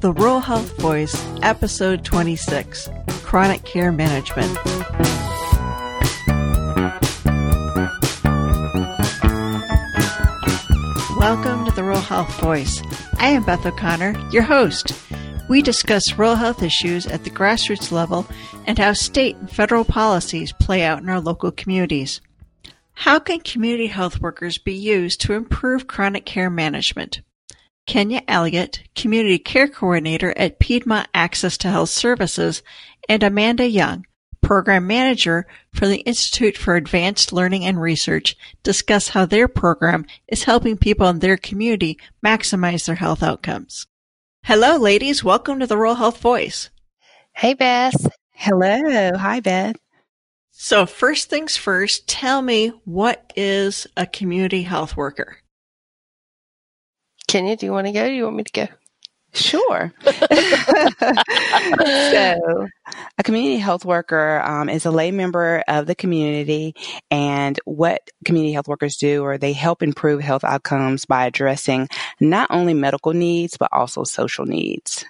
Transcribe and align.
The 0.00 0.12
Rural 0.12 0.38
Health 0.38 0.80
Voice, 0.80 1.20
Episode 1.42 2.04
26 2.04 2.88
Chronic 3.24 3.64
Care 3.64 3.90
Management. 3.90 4.54
Welcome 11.18 11.64
to 11.64 11.72
the 11.74 11.82
Rural 11.82 12.00
Health 12.00 12.32
Voice. 12.40 12.80
I 13.18 13.30
am 13.30 13.42
Beth 13.42 13.66
O'Connor, 13.66 14.14
your 14.30 14.44
host. 14.44 14.92
We 15.48 15.62
discuss 15.62 16.16
rural 16.16 16.36
health 16.36 16.62
issues 16.62 17.04
at 17.08 17.24
the 17.24 17.30
grassroots 17.30 17.90
level 17.90 18.24
and 18.66 18.78
how 18.78 18.92
state 18.92 19.34
and 19.34 19.50
federal 19.50 19.84
policies 19.84 20.52
play 20.52 20.84
out 20.84 21.02
in 21.02 21.08
our 21.08 21.20
local 21.20 21.50
communities. 21.50 22.20
How 22.92 23.18
can 23.18 23.40
community 23.40 23.88
health 23.88 24.20
workers 24.20 24.58
be 24.58 24.74
used 24.74 25.20
to 25.22 25.32
improve 25.32 25.88
chronic 25.88 26.24
care 26.24 26.50
management? 26.50 27.20
Kenya 27.88 28.20
Elliott, 28.28 28.82
Community 28.94 29.38
Care 29.38 29.66
Coordinator 29.66 30.36
at 30.36 30.58
Piedmont 30.58 31.08
Access 31.14 31.56
to 31.56 31.70
Health 31.70 31.88
Services, 31.88 32.62
and 33.08 33.22
Amanda 33.22 33.66
Young, 33.66 34.04
Program 34.42 34.86
Manager 34.86 35.46
for 35.72 35.88
the 35.88 36.00
Institute 36.00 36.58
for 36.58 36.76
Advanced 36.76 37.32
Learning 37.32 37.64
and 37.64 37.80
Research, 37.80 38.36
discuss 38.62 39.08
how 39.08 39.24
their 39.24 39.48
program 39.48 40.04
is 40.28 40.44
helping 40.44 40.76
people 40.76 41.08
in 41.08 41.20
their 41.20 41.38
community 41.38 41.98
maximize 42.22 42.84
their 42.84 42.96
health 42.96 43.22
outcomes. 43.22 43.86
Hello, 44.44 44.76
ladies. 44.76 45.24
Welcome 45.24 45.58
to 45.60 45.66
the 45.66 45.78
Rural 45.78 45.94
Health 45.94 46.20
Voice. 46.20 46.68
Hey, 47.32 47.54
Beth. 47.54 48.12
Hello. 48.32 49.16
Hi, 49.16 49.40
Beth. 49.40 49.76
So, 50.50 50.84
first 50.84 51.30
things 51.30 51.56
first, 51.56 52.06
tell 52.06 52.42
me 52.42 52.68
what 52.84 53.32
is 53.34 53.86
a 53.96 54.04
community 54.04 54.64
health 54.64 54.94
worker? 54.94 55.38
Kenya, 57.28 57.56
do 57.56 57.66
you 57.66 57.72
want 57.72 57.86
to 57.86 57.92
go? 57.92 58.06
do 58.06 58.12
you 58.12 58.24
want 58.24 58.36
me 58.36 58.44
to 58.44 58.52
go? 58.52 58.68
Sure. 59.34 59.92
so, 60.02 60.12
a 63.18 63.22
community 63.22 63.58
health 63.58 63.84
worker 63.84 64.40
um, 64.40 64.70
is 64.70 64.86
a 64.86 64.90
lay 64.90 65.10
member 65.10 65.62
of 65.68 65.86
the 65.86 65.94
community, 65.94 66.74
and 67.10 67.60
what 67.66 68.00
community 68.24 68.54
health 68.54 68.68
workers 68.68 68.96
do 68.96 69.24
are 69.24 69.36
they 69.36 69.52
help 69.52 69.82
improve 69.82 70.22
health 70.22 70.44
outcomes 70.44 71.04
by 71.04 71.26
addressing 71.26 71.88
not 72.18 72.50
only 72.50 72.72
medical 72.72 73.12
needs 73.12 73.58
but 73.58 73.68
also 73.72 74.04
social 74.04 74.46
needs. 74.46 75.04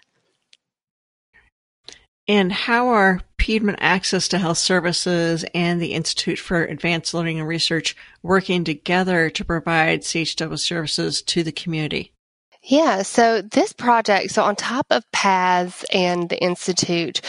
And 2.29 2.53
how 2.53 2.89
are 2.89 3.23
Piedmont 3.39 3.79
Access 3.81 4.29
to 4.29 4.39
Health 4.39 4.59
Services 4.59 5.47
and 5.55 5.81
the 5.81 5.95
Institute 5.95 6.39
for 6.39 6.63
Advanced 6.63 7.15
Learning 7.15 7.41
and 7.41 7.49
Research 7.49 7.97
working 8.23 8.65
together 8.65 9.31
to 9.31 9.45
provide 9.45 10.03
CHW 10.03 10.59
services 10.59 11.23
to 11.23 11.43
the 11.43 11.53
community? 11.53 12.13
Yeah, 12.63 13.01
so 13.01 13.41
this 13.41 13.73
project, 13.73 14.31
so 14.33 14.43
on 14.43 14.55
top 14.55 14.89
of 14.91 15.11
PATHS 15.11 15.85
and 15.91 16.29
the 16.29 16.39
Institute, 16.43 17.23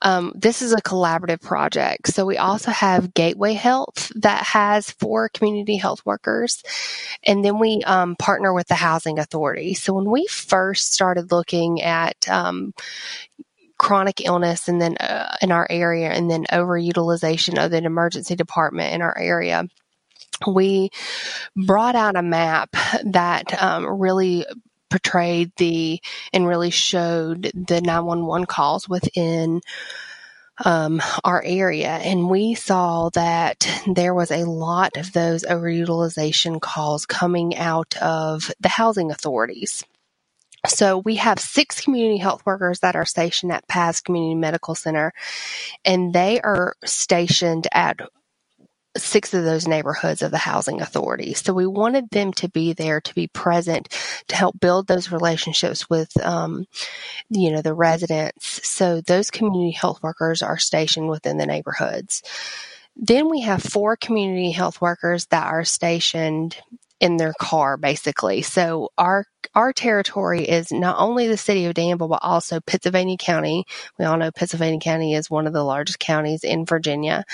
um, 0.00 0.32
this 0.34 0.62
is 0.62 0.72
a 0.72 0.80
collaborative 0.80 1.42
project. 1.42 2.08
So 2.08 2.24
we 2.24 2.38
also 2.38 2.70
have 2.70 3.12
Gateway 3.12 3.52
Health 3.52 4.10
that 4.14 4.42
has 4.44 4.90
four 4.92 5.28
community 5.28 5.76
health 5.76 6.00
workers. 6.06 6.62
And 7.24 7.44
then 7.44 7.58
we 7.58 7.82
um, 7.84 8.16
partner 8.16 8.54
with 8.54 8.68
the 8.68 8.74
Housing 8.74 9.18
Authority. 9.18 9.74
So 9.74 9.92
when 9.92 10.10
we 10.10 10.26
first 10.28 10.94
started 10.94 11.30
looking 11.30 11.82
at, 11.82 12.26
um, 12.30 12.72
chronic 13.78 14.24
illness 14.24 14.68
and 14.68 14.80
then 14.80 14.96
uh, 14.96 15.36
in 15.42 15.52
our 15.52 15.66
area 15.70 16.10
and 16.10 16.30
then 16.30 16.44
overutilization 16.52 17.62
of 17.62 17.70
the 17.70 17.78
emergency 17.78 18.34
department 18.34 18.94
in 18.94 19.02
our 19.02 19.16
area 19.18 19.64
we 20.46 20.90
brought 21.56 21.94
out 21.94 22.16
a 22.16 22.22
map 22.22 22.70
that 23.04 23.62
um, 23.62 23.86
really 23.86 24.44
portrayed 24.90 25.52
the 25.56 26.00
and 26.32 26.46
really 26.46 26.70
showed 26.70 27.50
the 27.54 27.80
911 27.80 28.46
calls 28.46 28.88
within 28.88 29.60
um, 30.64 31.02
our 31.24 31.42
area. 31.44 31.88
And 31.88 32.30
we 32.30 32.54
saw 32.54 33.10
that 33.10 33.68
there 33.86 34.14
was 34.14 34.30
a 34.30 34.44
lot 34.44 34.96
of 34.96 35.12
those 35.12 35.44
overutilization 35.44 36.60
calls 36.60 37.06
coming 37.06 37.56
out 37.56 37.96
of 37.98 38.50
the 38.60 38.68
housing 38.68 39.10
authorities. 39.10 39.84
So 40.68 40.98
we 40.98 41.16
have 41.16 41.38
six 41.38 41.80
community 41.80 42.18
health 42.18 42.44
workers 42.44 42.80
that 42.80 42.96
are 42.96 43.04
stationed 43.04 43.52
at 43.52 43.66
PATHS 43.68 44.02
Community 44.02 44.34
Medical 44.34 44.74
Center, 44.74 45.12
and 45.84 46.12
they 46.12 46.40
are 46.40 46.74
stationed 46.84 47.66
at 47.72 48.00
six 48.96 49.34
of 49.34 49.44
those 49.44 49.68
neighborhoods 49.68 50.22
of 50.22 50.30
the 50.30 50.38
housing 50.38 50.80
authority. 50.80 51.34
So 51.34 51.52
we 51.52 51.66
wanted 51.66 52.10
them 52.10 52.32
to 52.34 52.48
be 52.48 52.72
there 52.72 53.00
to 53.00 53.14
be 53.14 53.26
present 53.26 53.88
to 54.28 54.36
help 54.36 54.58
build 54.58 54.86
those 54.86 55.12
relationships 55.12 55.88
with, 55.90 56.16
um, 56.24 56.66
you 57.28 57.50
know, 57.50 57.62
the 57.62 57.74
residents. 57.74 58.66
So 58.66 59.00
those 59.02 59.30
community 59.30 59.72
health 59.72 60.02
workers 60.02 60.42
are 60.42 60.58
stationed 60.58 61.08
within 61.08 61.36
the 61.36 61.46
neighborhoods. 61.46 62.22
Then 62.96 63.28
we 63.28 63.42
have 63.42 63.62
four 63.62 63.96
community 63.96 64.50
health 64.52 64.80
workers 64.80 65.26
that 65.26 65.46
are 65.46 65.64
stationed 65.64 66.56
in 67.00 67.16
their 67.16 67.34
car 67.38 67.76
basically. 67.76 68.42
So 68.42 68.90
our 68.96 69.24
our 69.54 69.72
territory 69.72 70.44
is 70.44 70.72
not 70.72 70.96
only 70.98 71.28
the 71.28 71.36
city 71.36 71.66
of 71.66 71.74
Danville 71.74 72.08
but 72.08 72.20
also 72.22 72.60
Pittsylvania 72.60 73.16
County. 73.16 73.64
We 73.98 74.04
all 74.04 74.16
know 74.16 74.30
Pittsylvania 74.30 74.80
County 74.80 75.14
is 75.14 75.30
one 75.30 75.46
of 75.46 75.52
the 75.52 75.64
largest 75.64 75.98
counties 75.98 76.44
in 76.44 76.66
Virginia. 76.66 77.24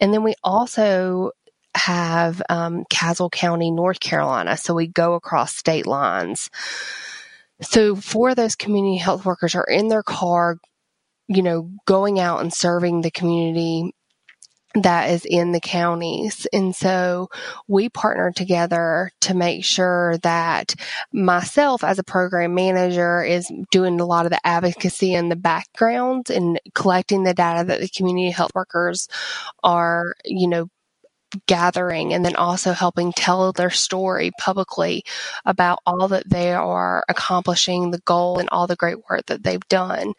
And 0.00 0.12
then 0.12 0.22
we 0.22 0.34
also 0.42 1.32
have 1.74 2.42
um, 2.48 2.84
Caswell 2.90 3.30
County, 3.30 3.70
North 3.70 4.00
Carolina. 4.00 4.56
So 4.56 4.74
we 4.74 4.86
go 4.86 5.14
across 5.14 5.56
state 5.56 5.86
lines. 5.86 6.50
So 7.62 7.96
for 7.96 8.34
those 8.34 8.56
community 8.56 8.96
health 8.96 9.24
workers 9.24 9.54
are 9.54 9.64
in 9.64 9.88
their 9.88 10.02
car, 10.02 10.58
you 11.28 11.42
know, 11.42 11.70
going 11.86 12.18
out 12.18 12.40
and 12.40 12.52
serving 12.52 13.00
the 13.00 13.10
community 13.10 13.94
that 14.74 15.10
is 15.10 15.24
in 15.24 15.52
the 15.52 15.60
counties. 15.60 16.46
And 16.52 16.74
so 16.74 17.28
we 17.68 17.88
partner 17.88 18.32
together 18.32 19.10
to 19.22 19.34
make 19.34 19.64
sure 19.64 20.18
that 20.18 20.74
myself 21.12 21.84
as 21.84 21.98
a 21.98 22.04
program 22.04 22.54
manager 22.54 23.22
is 23.22 23.50
doing 23.70 24.00
a 24.00 24.06
lot 24.06 24.26
of 24.26 24.30
the 24.30 24.46
advocacy 24.46 25.14
in 25.14 25.28
the 25.28 25.36
background 25.36 26.30
and 26.30 26.60
collecting 26.74 27.24
the 27.24 27.34
data 27.34 27.64
that 27.66 27.80
the 27.80 27.88
community 27.88 28.30
health 28.30 28.52
workers 28.54 29.08
are, 29.62 30.14
you 30.24 30.48
know, 30.48 30.68
gathering 31.46 32.12
and 32.12 32.24
then 32.24 32.36
also 32.36 32.72
helping 32.72 33.12
tell 33.12 33.52
their 33.52 33.70
story 33.70 34.30
publicly 34.38 35.04
about 35.44 35.78
all 35.86 36.08
that 36.08 36.28
they 36.28 36.52
are 36.52 37.04
accomplishing, 37.08 37.90
the 37.90 38.00
goal 38.00 38.38
and 38.38 38.48
all 38.50 38.66
the 38.66 38.76
great 38.76 38.98
work 39.08 39.26
that 39.26 39.42
they've 39.42 39.66
done. 39.68 40.12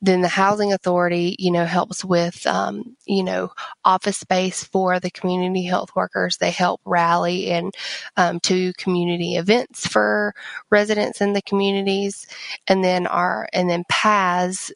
Then 0.00 0.20
the 0.22 0.28
housing 0.28 0.72
authority, 0.72 1.36
you 1.38 1.50
know, 1.50 1.64
helps 1.64 2.04
with, 2.04 2.46
um, 2.46 2.96
you 3.06 3.22
know, 3.22 3.50
office 3.84 4.18
space 4.18 4.64
for 4.64 5.00
the 5.00 5.10
community 5.10 5.64
health 5.64 5.90
workers. 5.94 6.36
They 6.36 6.50
help 6.50 6.80
rally 6.84 7.50
and 7.50 7.74
um, 8.16 8.40
to 8.40 8.72
community 8.74 9.36
events 9.36 9.86
for 9.86 10.34
residents 10.70 11.20
in 11.20 11.32
the 11.32 11.42
communities. 11.42 12.26
And 12.66 12.82
then 12.84 13.06
our, 13.06 13.48
and 13.52 13.68
then 13.68 13.84
PATHS 13.90 14.72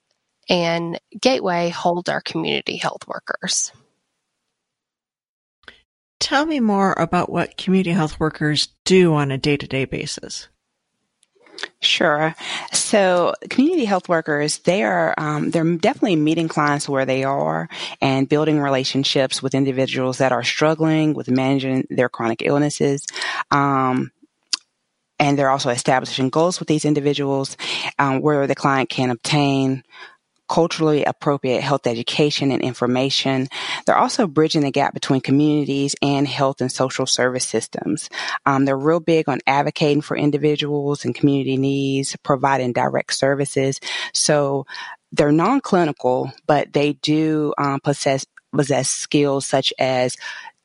and 0.48 0.98
Gateway 1.20 1.69
hold 1.70 2.09
our 2.09 2.20
community 2.20 2.76
health 2.76 3.06
workers. 3.06 3.72
Tell 6.22 6.47
me 6.47 6.60
more 6.60 6.94
about 6.97 7.33
what 7.33 7.56
community 7.56 7.91
health 7.91 8.21
workers 8.21 8.69
do 8.84 9.12
on 9.15 9.33
a 9.33 9.38
day 9.38 9.56
to 9.56 9.66
day 9.66 9.87
basis. 9.87 10.47
Sure. 11.81 12.33
So 12.72 13.34
community 13.50 13.87
health 13.87 14.09
workers, 14.09 14.59
they 14.59 14.84
are, 14.84 15.15
um, 15.19 15.50
they're 15.50 15.77
definitely 15.78 16.15
meeting 16.15 16.47
clients 16.47 16.88
where 16.88 17.05
they 17.05 17.25
are 17.25 17.69
and 18.00 18.28
building 18.28 18.60
relationships 18.60 19.43
with 19.43 19.53
individuals 19.53 20.19
that 20.19 20.31
are 20.31 20.44
struggling 20.44 21.12
with 21.12 21.28
managing 21.28 21.88
their 21.91 22.09
chronic 22.09 22.43
illnesses. 22.44 23.04
Um, 23.50 24.12
and 25.19 25.37
they're 25.37 25.50
also 25.50 25.71
establishing 25.71 26.31
goals 26.31 26.60
with 26.60 26.69
these 26.69 26.84
individuals 26.84 27.57
um, 27.98 28.21
where 28.21 28.47
the 28.47 28.54
client 28.54 28.91
can 28.91 29.10
obtain 29.10 29.83
culturally 30.53 31.03
appropriate 31.04 31.63
health 31.63 31.87
education 31.87 32.53
and 32.53 32.60
information. 32.60 33.49
They're 33.87 33.97
also 33.97 34.27
bridging 34.27 34.60
the 34.60 34.71
gap 34.71 34.93
between 34.93 35.22
communities 35.22 35.97
and 36.03 36.28
health 36.28 36.60
and 36.60 36.71
social 36.71 37.07
service 37.07 37.47
systems. 37.47 38.10
Um, 38.45 38.66
they're 38.66 38.77
real 38.77 39.01
big 39.01 39.31
on 39.31 39.41
advocating 39.47 40.03
for 40.03 40.15
individuals 40.15 41.07
and 41.07 41.15
community 41.15 41.57
needs, 41.57 42.15
providing 42.22 42.75
direct 42.75 43.15
services. 43.15 43.81
So 44.13 44.66
they're 45.10 45.33
non-clinical, 45.33 46.33
but 46.47 46.75
they 46.75 46.93
do 46.93 47.54
um, 47.57 47.81
possess 47.81 48.27
possess 48.54 48.91
skills 48.91 49.47
such 49.47 49.72
as 49.78 50.19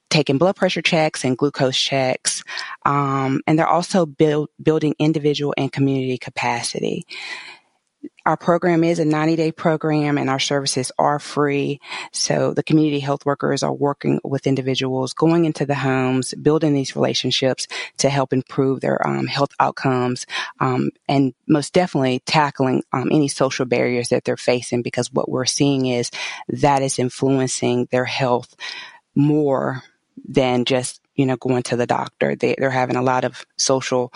taking 0.09 0.37
blood 0.37 0.57
pressure 0.57 0.81
checks 0.81 1.23
and 1.23 1.37
glucose 1.37 1.79
checks. 1.79 2.43
Um, 2.85 3.39
and 3.47 3.57
they're 3.57 3.65
also 3.67 4.05
build, 4.05 4.49
building 4.61 4.95
individual 4.99 5.53
and 5.57 5.71
community 5.71 6.17
capacity 6.17 7.05
our 8.25 8.37
program 8.37 8.83
is 8.83 8.99
a 8.99 9.05
90 9.05 9.35
day 9.35 9.51
program 9.51 10.17
and 10.17 10.29
our 10.29 10.39
services 10.39 10.91
are 10.97 11.19
free. 11.19 11.79
So 12.11 12.53
the 12.53 12.63
community 12.63 12.99
health 12.99 13.25
workers 13.25 13.63
are 13.63 13.73
working 13.73 14.19
with 14.23 14.47
individuals, 14.47 15.13
going 15.13 15.45
into 15.45 15.65
the 15.65 15.75
homes, 15.75 16.33
building 16.33 16.73
these 16.73 16.95
relationships 16.95 17.67
to 17.97 18.09
help 18.09 18.33
improve 18.33 18.81
their 18.81 19.05
um, 19.07 19.27
health 19.27 19.51
outcomes, 19.59 20.25
um, 20.59 20.89
and 21.07 21.33
most 21.47 21.73
definitely 21.73 22.19
tackling 22.25 22.83
um, 22.91 23.09
any 23.11 23.27
social 23.27 23.65
barriers 23.65 24.09
that 24.09 24.23
they're 24.23 24.37
facing 24.37 24.81
because 24.81 25.11
what 25.11 25.29
we're 25.29 25.45
seeing 25.45 25.85
is 25.85 26.11
that 26.49 26.81
is 26.81 26.99
influencing 26.99 27.87
their 27.91 28.05
health 28.05 28.55
more 29.15 29.83
than 30.27 30.65
just 30.65 31.01
you 31.15 31.25
know 31.25 31.37
going 31.37 31.63
to 31.63 31.75
the 31.75 31.87
doctor. 31.87 32.35
They, 32.35 32.55
they're 32.57 32.69
having 32.69 32.95
a 32.95 33.01
lot 33.01 33.23
of 33.23 33.45
social 33.57 34.13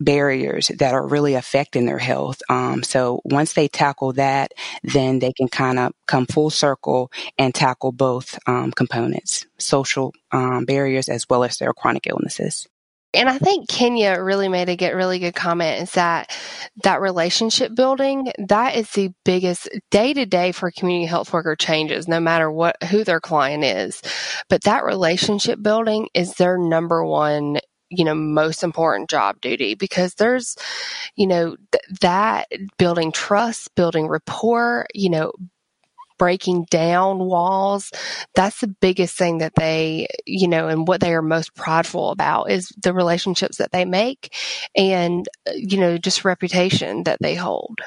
barriers 0.00 0.68
that 0.78 0.94
are 0.94 1.06
really 1.06 1.34
affecting 1.34 1.86
their 1.86 1.98
health. 1.98 2.40
Um, 2.48 2.82
so 2.82 3.20
once 3.24 3.52
they 3.52 3.68
tackle 3.68 4.12
that, 4.14 4.52
then 4.82 5.18
they 5.18 5.32
can 5.32 5.48
kind 5.48 5.78
of 5.78 5.92
come 6.06 6.26
full 6.26 6.50
circle 6.50 7.10
and 7.38 7.54
tackle 7.54 7.92
both 7.92 8.38
um, 8.46 8.72
components, 8.72 9.46
social 9.58 10.12
um, 10.32 10.64
barriers 10.64 11.08
as 11.08 11.26
well 11.28 11.44
as 11.44 11.58
their 11.58 11.72
chronic 11.72 12.06
illnesses. 12.06 12.66
And 13.14 13.28
I 13.28 13.38
think 13.38 13.68
Kenya 13.70 14.22
really 14.22 14.48
made 14.48 14.68
a 14.68 14.76
get 14.76 14.94
really 14.94 15.18
good 15.18 15.34
comment 15.34 15.82
is 15.82 15.92
that 15.92 16.30
that 16.84 17.00
relationship 17.00 17.74
building, 17.74 18.30
that 18.48 18.76
is 18.76 18.90
the 18.90 19.10
biggest 19.24 19.66
day 19.90 20.12
to 20.12 20.26
day 20.26 20.52
for 20.52 20.70
community 20.70 21.06
health 21.06 21.32
worker 21.32 21.56
changes, 21.56 22.06
no 22.06 22.20
matter 22.20 22.50
what, 22.50 22.82
who 22.84 23.04
their 23.04 23.20
client 23.20 23.64
is. 23.64 24.02
But 24.50 24.64
that 24.64 24.84
relationship 24.84 25.62
building 25.62 26.08
is 26.12 26.34
their 26.34 26.58
number 26.58 27.02
one 27.02 27.60
you 27.90 28.04
know 28.04 28.14
most 28.14 28.62
important 28.62 29.08
job 29.08 29.40
duty 29.40 29.74
because 29.74 30.14
there's 30.14 30.56
you 31.16 31.26
know 31.26 31.56
th- 31.72 32.00
that 32.00 32.48
building 32.78 33.12
trust 33.12 33.74
building 33.74 34.06
rapport 34.08 34.86
you 34.94 35.10
know 35.10 35.32
breaking 36.18 36.66
down 36.70 37.20
walls 37.20 37.92
that's 38.34 38.60
the 38.60 38.66
biggest 38.66 39.16
thing 39.16 39.38
that 39.38 39.54
they 39.54 40.06
you 40.26 40.48
know 40.48 40.68
and 40.68 40.86
what 40.88 41.00
they 41.00 41.14
are 41.14 41.22
most 41.22 41.54
prideful 41.54 42.10
about 42.10 42.50
is 42.50 42.72
the 42.82 42.92
relationships 42.92 43.56
that 43.58 43.72
they 43.72 43.84
make 43.84 44.34
and 44.76 45.28
you 45.54 45.78
know 45.78 45.96
just 45.96 46.24
reputation 46.24 47.04
that 47.04 47.18
they 47.20 47.34
hold. 47.34 47.78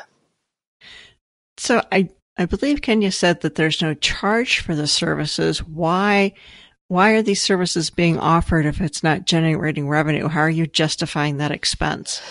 So 1.58 1.84
i 1.92 2.10
i 2.38 2.46
believe 2.46 2.82
kenya 2.82 3.12
said 3.12 3.42
that 3.42 3.56
there's 3.56 3.82
no 3.82 3.94
charge 3.94 4.60
for 4.60 4.74
the 4.74 4.88
services. 4.88 5.62
Why 5.62 6.34
why 6.92 7.12
are 7.12 7.22
these 7.22 7.42
services 7.42 7.90
being 7.90 8.20
offered 8.20 8.66
if 8.66 8.82
it's 8.82 9.02
not 9.02 9.24
generating 9.24 9.88
revenue? 9.88 10.28
How 10.28 10.42
are 10.42 10.50
you 10.50 10.68
justifying 10.68 11.38
that 11.38 11.50
expense? 11.50 12.22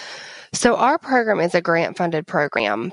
So 0.53 0.77
our 0.77 0.99
program 0.99 1.41
is 1.41 1.55
a 1.55 1.63
grant 1.63 1.97
funded 1.97 2.27
program 2.27 2.93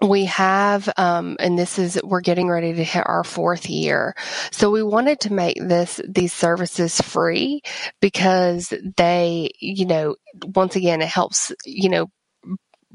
we 0.00 0.26
have 0.26 0.88
um, 0.96 1.36
and 1.40 1.58
this 1.58 1.78
is 1.78 2.00
we're 2.04 2.20
getting 2.20 2.48
ready 2.48 2.72
to 2.72 2.84
hit 2.84 3.02
our 3.04 3.24
fourth 3.24 3.68
year 3.68 4.14
so 4.52 4.70
we 4.70 4.82
wanted 4.82 5.18
to 5.18 5.32
make 5.32 5.56
this 5.60 6.00
these 6.08 6.32
services 6.32 7.00
free 7.00 7.60
because 8.00 8.72
they 8.96 9.50
you 9.58 9.86
know 9.86 10.14
once 10.54 10.76
again 10.76 11.02
it 11.02 11.08
helps 11.08 11.52
you 11.64 11.88
know 11.88 12.06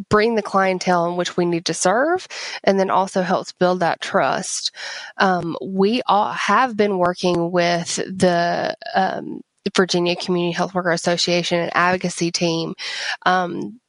bring 0.10 0.36
the 0.36 0.44
clientele 0.44 1.08
in 1.08 1.18
which 1.18 1.38
we 1.38 1.46
need 1.46 1.66
to 1.66 1.74
serve 1.74 2.28
and 2.64 2.80
then 2.80 2.90
also 2.90 3.22
helps 3.22 3.52
build 3.54 3.82
that 3.82 4.02
trust. 4.02 4.72
Um, 5.18 5.58
we 5.64 6.02
all 6.08 6.32
have 6.32 6.78
been 6.78 6.98
working 6.98 7.52
with 7.52 7.96
the, 7.96 8.76
um, 8.96 9.42
Virginia 9.76 10.16
Community 10.16 10.52
Health 10.54 10.74
Worker 10.76 10.92
Association 10.92 11.60
and 11.60 11.72
advocacy 11.76 12.32
team 12.32 12.76
um, 13.26 13.80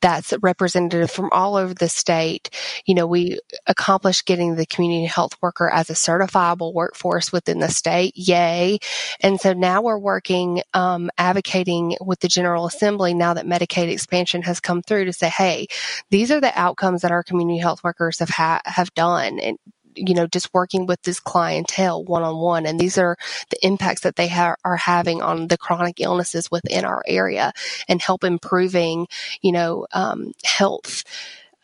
that's 0.00 0.34
representative 0.42 1.10
from 1.10 1.30
all 1.32 1.56
over 1.56 1.74
the 1.74 1.88
state. 1.88 2.50
You 2.86 2.94
know, 2.94 3.06
we 3.06 3.38
accomplished 3.66 4.26
getting 4.26 4.56
the 4.56 4.66
community 4.66 5.06
health 5.06 5.36
worker 5.42 5.68
as 5.68 5.90
a 5.90 5.94
certifiable 5.94 6.72
workforce 6.74 7.32
within 7.32 7.58
the 7.58 7.68
state. 7.68 8.16
Yay. 8.16 8.78
And 9.20 9.40
so 9.40 9.52
now 9.52 9.82
we're 9.82 9.98
working, 9.98 10.62
um, 10.74 11.10
advocating 11.18 11.96
with 12.00 12.20
the 12.20 12.28
General 12.28 12.66
Assembly 12.66 13.14
now 13.14 13.34
that 13.34 13.46
Medicaid 13.46 13.88
expansion 13.90 14.42
has 14.42 14.60
come 14.60 14.82
through 14.82 15.06
to 15.06 15.12
say, 15.12 15.28
hey, 15.28 15.66
these 16.10 16.30
are 16.30 16.40
the 16.40 16.58
outcomes 16.58 17.02
that 17.02 17.10
our 17.10 17.22
community 17.22 17.58
health 17.58 17.82
workers 17.84 18.18
have 18.18 18.30
ha- 18.30 18.62
have 18.64 18.92
done. 18.94 19.38
And 19.40 19.58
you 19.96 20.14
know, 20.14 20.26
just 20.26 20.52
working 20.54 20.86
with 20.86 21.02
this 21.02 21.20
clientele 21.20 22.04
one 22.04 22.22
on 22.22 22.38
one. 22.38 22.66
And 22.66 22.78
these 22.80 22.98
are 22.98 23.16
the 23.50 23.66
impacts 23.66 24.02
that 24.02 24.16
they 24.16 24.28
ha- 24.28 24.56
are 24.64 24.76
having 24.76 25.22
on 25.22 25.48
the 25.48 25.58
chronic 25.58 26.00
illnesses 26.00 26.50
within 26.50 26.84
our 26.84 27.02
area 27.06 27.52
and 27.88 28.02
help 28.02 28.24
improving, 28.24 29.08
you 29.42 29.52
know, 29.52 29.86
um, 29.92 30.32
health. 30.44 31.04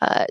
Uh, 0.00 0.26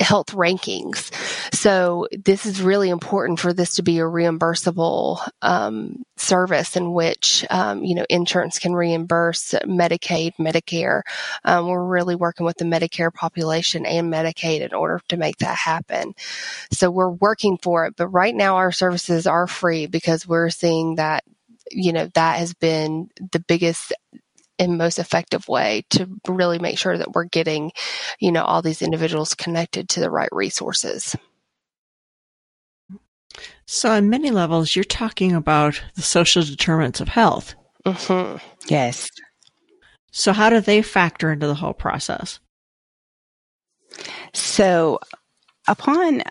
health 0.00 0.28
rankings. 0.28 1.12
So 1.54 2.06
this 2.12 2.46
is 2.46 2.62
really 2.62 2.88
important 2.88 3.40
for 3.40 3.52
this 3.52 3.76
to 3.76 3.82
be 3.82 3.98
a 3.98 4.04
reimbursable 4.04 5.26
um, 5.42 6.04
service 6.16 6.76
in 6.76 6.92
which 6.92 7.44
um, 7.50 7.84
you 7.84 7.94
know 7.94 8.06
insurance 8.08 8.58
can 8.58 8.74
reimburse 8.74 9.54
Medicaid, 9.64 10.34
Medicare. 10.36 11.02
Um, 11.44 11.68
we're 11.68 11.84
really 11.84 12.14
working 12.14 12.46
with 12.46 12.56
the 12.58 12.64
Medicare 12.64 13.12
population 13.12 13.86
and 13.86 14.12
Medicaid 14.12 14.60
in 14.60 14.74
order 14.74 15.00
to 15.08 15.16
make 15.16 15.38
that 15.38 15.56
happen. 15.56 16.14
So 16.72 16.90
we're 16.90 17.10
working 17.10 17.58
for 17.58 17.86
it, 17.86 17.94
but 17.96 18.08
right 18.08 18.34
now 18.34 18.56
our 18.56 18.72
services 18.72 19.26
are 19.26 19.46
free 19.46 19.86
because 19.86 20.26
we're 20.26 20.50
seeing 20.50 20.96
that 20.96 21.24
you 21.70 21.92
know 21.92 22.08
that 22.14 22.38
has 22.38 22.54
been 22.54 23.10
the 23.32 23.40
biggest 23.40 23.92
and 24.58 24.78
most 24.78 24.98
effective 24.98 25.48
way 25.48 25.84
to 25.90 26.08
really 26.26 26.58
make 26.58 26.78
sure 26.78 26.96
that 26.96 27.12
we're 27.12 27.24
getting, 27.24 27.72
you 28.18 28.32
know, 28.32 28.44
all 28.44 28.62
these 28.62 28.82
individuals 28.82 29.34
connected 29.34 29.88
to 29.90 30.00
the 30.00 30.10
right 30.10 30.28
resources. 30.32 31.16
So, 33.66 33.90
on 33.90 34.10
many 34.10 34.30
levels, 34.30 34.74
you're 34.74 34.84
talking 34.84 35.34
about 35.34 35.82
the 35.94 36.02
social 36.02 36.42
determinants 36.42 37.00
of 37.00 37.08
health. 37.08 37.54
Mm-hmm. 37.84 38.38
Yes. 38.68 39.10
So, 40.10 40.32
how 40.32 40.50
do 40.50 40.60
they 40.60 40.82
factor 40.82 41.30
into 41.30 41.46
the 41.46 41.54
whole 41.54 41.74
process? 41.74 42.40
So, 44.32 44.98
upon 45.68 46.22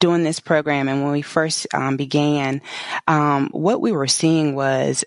doing 0.00 0.22
this 0.22 0.40
program 0.40 0.88
and 0.88 1.02
when 1.02 1.12
we 1.12 1.22
first 1.22 1.66
um, 1.74 1.96
began, 1.96 2.60
um, 3.06 3.48
what 3.52 3.80
we 3.80 3.92
were 3.92 4.06
seeing 4.06 4.54
was 4.54 5.04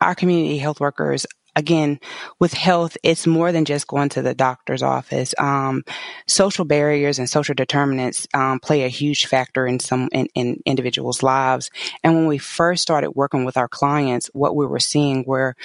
our 0.00 0.14
community 0.14 0.58
health 0.58 0.80
workers 0.80 1.26
again, 1.58 1.98
with 2.38 2.54
health, 2.54 2.96
it's 3.02 3.26
more 3.26 3.50
than 3.50 3.64
just 3.64 3.88
going 3.88 4.08
to 4.10 4.22
the 4.22 4.32
doctor's 4.32 4.82
office. 4.82 5.34
Um, 5.38 5.82
social 6.28 6.64
barriers 6.64 7.18
and 7.18 7.28
social 7.28 7.54
determinants 7.54 8.28
um, 8.32 8.60
play 8.60 8.84
a 8.84 8.88
huge 8.88 9.26
factor 9.26 9.66
in 9.66 9.80
some 9.80 10.08
in, 10.12 10.28
in, 10.34 10.62
individuals' 10.64 11.22
lives. 11.22 11.70
And 12.04 12.14
when 12.14 12.26
we 12.26 12.38
first 12.38 12.80
started 12.80 13.10
working 13.10 13.44
with 13.44 13.56
our 13.56 13.68
clients, 13.68 14.30
what 14.32 14.54
we 14.54 14.66
were 14.66 14.78
seeing 14.78 15.24
were 15.26 15.56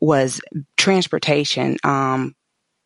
was 0.00 0.40
transportation. 0.76 1.76
Um, 1.84 2.34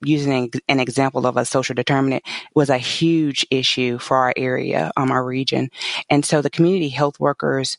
using 0.05 0.51
an 0.67 0.81
example 0.81 1.29
of 1.29 1.37
a 1.37 1.45
social 1.45 1.77
determinant 1.77 2.25
was 2.57 2.71
a 2.71 2.79
huge 2.79 3.47
issue 3.53 3.99
for 3.99 4.17
our 4.17 4.35
area, 4.37 4.91
um, 4.97 5.13
our 5.13 5.25
region. 5.25 5.71
And 6.11 6.25
so 6.25 6.43
the 6.43 6.51
community 6.51 6.89
health 6.89 7.21
workers, 7.21 7.79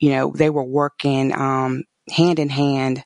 you 0.00 0.08
know, 0.08 0.32
they 0.34 0.48
were 0.48 0.64
working, 0.64 1.34
um, 1.34 1.84
hand 2.08 2.38
in 2.38 2.48
hand 2.48 3.04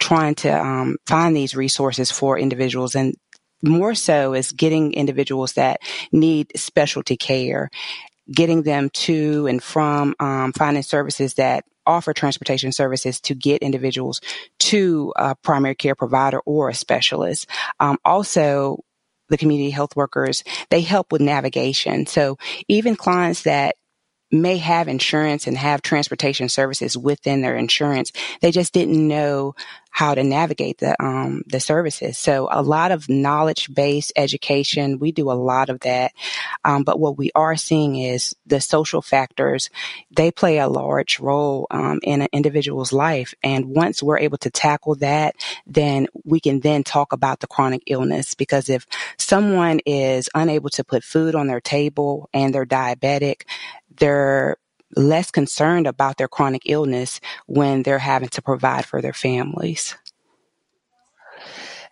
trying 0.00 0.34
to 0.34 0.50
um, 0.50 0.96
find 1.06 1.36
these 1.36 1.54
resources 1.54 2.10
for 2.10 2.38
individuals 2.38 2.96
and 2.96 3.14
more 3.62 3.94
so 3.94 4.32
is 4.32 4.52
getting 4.52 4.94
individuals 4.94 5.52
that 5.52 5.80
need 6.12 6.50
specialty 6.56 7.16
care, 7.16 7.68
getting 8.32 8.62
them 8.62 8.90
to 8.90 9.46
and 9.46 9.62
from 9.62 10.14
um, 10.18 10.52
finding 10.52 10.82
services 10.82 11.34
that 11.34 11.64
offer 11.86 12.12
transportation 12.12 12.72
services 12.72 13.20
to 13.20 13.34
get 13.34 13.62
individuals 13.62 14.20
to 14.58 15.12
a 15.16 15.34
primary 15.36 15.74
care 15.74 15.94
provider 15.94 16.40
or 16.40 16.68
a 16.68 16.74
specialist. 16.74 17.46
Um, 17.78 17.98
also, 18.04 18.78
the 19.28 19.38
community 19.38 19.70
health 19.70 19.94
workers, 19.94 20.42
they 20.70 20.80
help 20.80 21.12
with 21.12 21.20
navigation. 21.20 22.06
So 22.06 22.36
even 22.68 22.96
clients 22.96 23.42
that 23.42 23.76
may 24.30 24.58
have 24.58 24.88
insurance 24.88 25.46
and 25.46 25.56
have 25.56 25.82
transportation 25.82 26.48
services 26.48 26.96
within 26.96 27.42
their 27.42 27.56
insurance. 27.56 28.12
They 28.40 28.50
just 28.50 28.72
didn't 28.72 29.06
know 29.08 29.54
how 29.90 30.14
to 30.14 30.22
navigate 30.22 30.78
the 30.78 30.96
um, 31.02 31.42
the 31.46 31.60
services. 31.60 32.16
So 32.16 32.48
a 32.50 32.62
lot 32.62 32.92
of 32.92 33.08
knowledge 33.08 33.72
based 33.74 34.12
education. 34.16 34.98
We 34.98 35.12
do 35.12 35.30
a 35.30 35.34
lot 35.34 35.68
of 35.68 35.80
that, 35.80 36.12
um, 36.64 36.84
but 36.84 37.00
what 37.00 37.18
we 37.18 37.30
are 37.34 37.56
seeing 37.56 37.96
is 37.96 38.34
the 38.46 38.60
social 38.60 39.02
factors. 39.02 39.68
They 40.10 40.30
play 40.30 40.58
a 40.58 40.68
large 40.68 41.18
role 41.18 41.66
um, 41.70 41.98
in 42.02 42.22
an 42.22 42.28
individual's 42.32 42.92
life, 42.92 43.34
and 43.42 43.66
once 43.66 44.02
we're 44.02 44.20
able 44.20 44.38
to 44.38 44.50
tackle 44.50 44.94
that, 44.96 45.34
then 45.66 46.06
we 46.24 46.38
can 46.40 46.60
then 46.60 46.84
talk 46.84 47.12
about 47.12 47.40
the 47.40 47.48
chronic 47.48 47.82
illness. 47.86 48.34
Because 48.34 48.68
if 48.68 48.86
someone 49.18 49.80
is 49.84 50.30
unable 50.34 50.70
to 50.70 50.84
put 50.84 51.02
food 51.02 51.34
on 51.34 51.48
their 51.48 51.60
table 51.60 52.30
and 52.32 52.54
they're 52.54 52.64
diabetic, 52.64 53.42
they're 54.00 54.56
less 54.96 55.30
concerned 55.30 55.86
about 55.86 56.16
their 56.16 56.28
chronic 56.28 56.62
illness 56.66 57.20
when 57.46 57.84
they're 57.84 57.98
having 58.00 58.28
to 58.30 58.42
provide 58.42 58.84
for 58.84 59.00
their 59.00 59.12
families. 59.12 59.96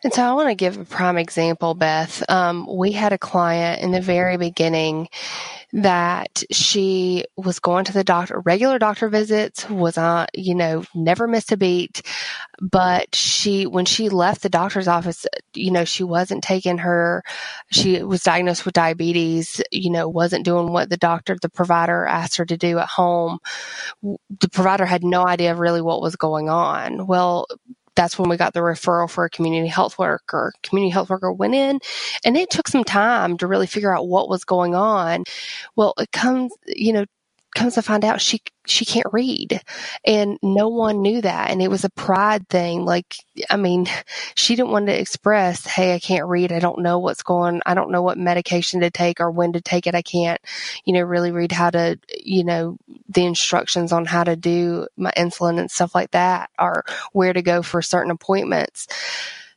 And 0.05 0.15
so 0.15 0.23
I 0.23 0.33
want 0.33 0.49
to 0.49 0.55
give 0.55 0.79
a 0.79 0.85
prime 0.85 1.19
example, 1.19 1.75
Beth. 1.75 2.23
Um, 2.31 2.69
we 2.73 2.93
had 2.93 3.13
a 3.13 3.19
client 3.19 3.83
in 3.83 3.91
the 3.91 4.01
very 4.01 4.37
beginning 4.37 5.09
that 5.73 6.45
she 6.53 7.25
was 7.37 7.59
going 7.59 7.85
to 7.85 7.93
the 7.93 8.05
doctor, 8.05 8.41
regular 8.41 8.79
doctor 8.79 9.09
visits, 9.09 9.69
was 9.69 9.99
on, 9.99 10.29
you 10.35 10.55
know, 10.55 10.85
never 10.95 11.27
missed 11.27 11.51
a 11.51 11.57
beat. 11.57 12.03
But 12.61 13.13
she, 13.15 13.67
when 13.67 13.87
she 13.87 14.09
left 14.09 14.43
the 14.43 14.49
doctor's 14.49 14.87
office, 14.87 15.27
you 15.53 15.73
know, 15.73 15.85
she 15.85 16.05
wasn't 16.05 16.45
taking 16.45 16.79
her, 16.79 17.25
she 17.73 18.01
was 18.03 18.23
diagnosed 18.23 18.65
with 18.65 18.75
diabetes, 18.75 19.61
you 19.73 19.91
know, 19.91 20.09
wasn't 20.09 20.45
doing 20.45 20.73
what 20.73 20.91
the 20.91 20.97
doctor, 20.97 21.37
the 21.43 21.51
provider 21.51 22.07
asked 22.07 22.37
her 22.37 22.47
to 22.47 22.57
do 22.57 22.79
at 22.79 22.89
home. 22.89 23.41
The 24.03 24.49
provider 24.49 24.87
had 24.87 25.03
no 25.03 25.27
idea 25.27 25.57
really 25.57 25.83
what 25.83 26.01
was 26.01 26.15
going 26.15 26.49
on. 26.49 27.09
Well, 27.09 27.47
that's 27.99 28.17
when 28.17 28.31
we 28.31 28.37
got 28.37 28.55
the 28.55 28.61
referral 28.61 29.11
for 29.11 29.25
a 29.25 29.31
community 29.31 29.67
health 29.67 29.99
worker. 29.99 30.53
Community 30.63 30.93
health 30.93 31.11
worker 31.11 31.33
went 31.33 31.57
in 31.57 31.81
and 32.25 32.37
it 32.37 32.49
took 32.49 32.69
some 32.69 32.85
time 32.85 33.37
to 33.39 33.49
really 33.49 33.67
figure 33.67 33.93
out 33.95 34.07
what 34.07 34.29
was 34.29 34.45
going 34.45 34.77
on. 34.77 35.25
Well, 35.75 35.95
it 35.99 36.13
comes, 36.13 36.53
you 36.69 36.93
know, 36.93 37.07
comes 37.55 37.75
to 37.75 37.83
find 37.83 38.05
out 38.05 38.21
she 38.21 38.41
she 38.67 38.85
can't 38.85 39.07
read. 39.13 39.63
And 40.07 40.39
no 40.43 40.69
one 40.69 41.03
knew 41.03 41.23
that. 41.23 41.51
And 41.51 41.63
it 41.63 41.71
was 41.71 41.85
a 41.85 41.91
pride 41.91 42.49
thing. 42.49 42.85
Like 42.85 43.17
i 43.51 43.57
mean 43.57 43.87
she 44.37 44.57
didn't 44.57 44.73
want 44.73 44.87
to 44.89 44.99
express 45.01 45.67
hey 45.67 45.95
i 45.95 45.99
can't 46.01 46.27
read. 46.29 46.53
I 46.53 46.61
don't 46.61 46.81
know 46.83 46.99
what's 47.01 47.23
going 47.25 47.63
i 47.67 47.75
don't 47.75 47.91
know 47.93 48.03
what 48.03 48.19
medication 48.19 48.81
to 48.81 48.91
take 48.91 49.21
or 49.21 49.31
when 49.31 49.53
to 49.55 49.61
take 49.63 49.87
it. 49.87 49.95
I 49.97 50.03
can't 50.03 50.41
you 50.85 50.95
know 50.95 51.03
really 51.03 51.33
read 51.33 51.53
how 51.53 51.71
to 51.71 51.99
you 52.25 52.45
know 52.45 52.79
the 53.09 53.25
instructions 53.27 53.93
on 53.93 54.05
how 54.07 54.25
to 54.25 54.37
do 54.37 54.87
my 54.97 55.13
insulin 55.17 55.59
and 55.61 55.71
stuff 55.71 55.95
like 55.95 56.13
that 56.13 56.51
or 56.59 56.85
where 57.13 57.33
to 57.33 57.43
go 57.43 57.63
for 57.63 57.83
certain 57.83 58.11
appointments 58.13 58.89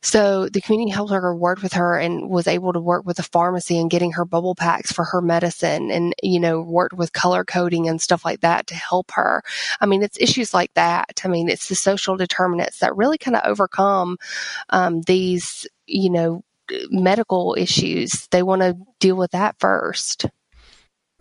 so 0.02 0.48
the 0.48 0.60
community 0.60 0.90
health 0.90 1.10
worker 1.10 1.34
worked 1.34 1.62
with 1.62 1.74
her 1.74 1.96
and 1.96 2.28
was 2.28 2.48
able 2.48 2.72
to 2.72 2.80
work 2.80 3.06
with 3.06 3.18
the 3.18 3.22
pharmacy 3.22 3.78
and 3.78 3.90
getting 3.90 4.12
her 4.12 4.24
bubble 4.24 4.56
packs 4.56 4.92
for 4.92 5.04
her 5.04 5.22
medicine 5.22 5.90
and, 5.92 6.12
you 6.22 6.40
know, 6.40 6.60
worked 6.60 6.94
with 6.94 7.12
color 7.12 7.44
coding 7.44 7.88
and 7.88 8.02
stuff 8.02 8.24
like 8.24 8.40
that 8.40 8.66
to 8.66 8.74
help 8.74 9.12
her. 9.12 9.42
I 9.80 9.86
mean, 9.86 10.02
it's 10.02 10.20
issues 10.20 10.52
like 10.52 10.74
that. 10.74 11.20
I 11.24 11.28
mean, 11.28 11.48
it's 11.48 11.68
the 11.68 11.76
social 11.76 12.16
determinants 12.16 12.80
that 12.80 12.96
really 12.96 13.16
kind 13.16 13.36
of 13.36 13.42
overcome 13.44 14.18
um, 14.70 15.02
these, 15.02 15.66
you 15.86 16.10
know, 16.10 16.42
medical 16.90 17.54
issues. 17.56 18.26
They 18.32 18.42
want 18.42 18.62
to 18.62 18.76
deal 18.98 19.16
with 19.16 19.30
that 19.30 19.56
first. 19.60 20.26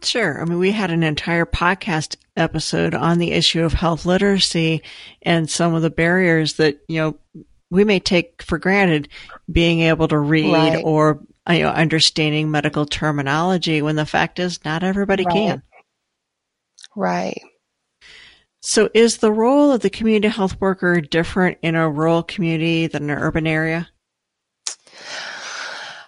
Sure. 0.02 0.42
I 0.42 0.46
mean, 0.46 0.58
we 0.58 0.72
had 0.72 0.90
an 0.90 1.04
entire 1.04 1.46
podcast 1.46 2.16
episode 2.36 2.96
on 2.96 3.20
the 3.20 3.34
issue 3.34 3.64
of 3.64 3.74
health 3.74 4.06
literacy 4.08 4.82
and 5.22 5.48
some 5.48 5.76
of 5.76 5.84
the 5.84 5.92
barriers 5.92 6.54
that, 6.54 6.80
you 6.88 7.00
know, 7.00 7.46
we 7.72 7.84
may 7.84 8.00
take 8.00 8.44
for 8.44 8.60
granted 8.60 9.08
being 9.52 9.80
able 9.80 10.08
to 10.10 10.20
read 10.20 10.54
right. 10.54 10.84
or 10.84 11.22
you 11.50 11.64
know, 11.64 11.70
understanding 11.70 12.52
medical 12.52 12.86
terminology 12.86 13.82
when 13.82 13.96
the 13.96 14.06
fact 14.06 14.38
is 14.38 14.64
not 14.64 14.84
everybody 14.84 15.26
right. 15.26 15.34
can. 15.34 15.64
Right. 16.96 17.42
So 18.60 18.90
is 18.94 19.18
the 19.18 19.32
role 19.32 19.72
of 19.72 19.82
the 19.82 19.90
community 19.90 20.28
health 20.28 20.60
worker 20.62 21.02
different 21.02 21.58
in 21.64 21.76
a 21.76 21.90
rural 21.90 22.22
community 22.22 22.86
than 22.86 23.10
an 23.10 23.18
urban 23.18 23.48
area? 23.48 23.90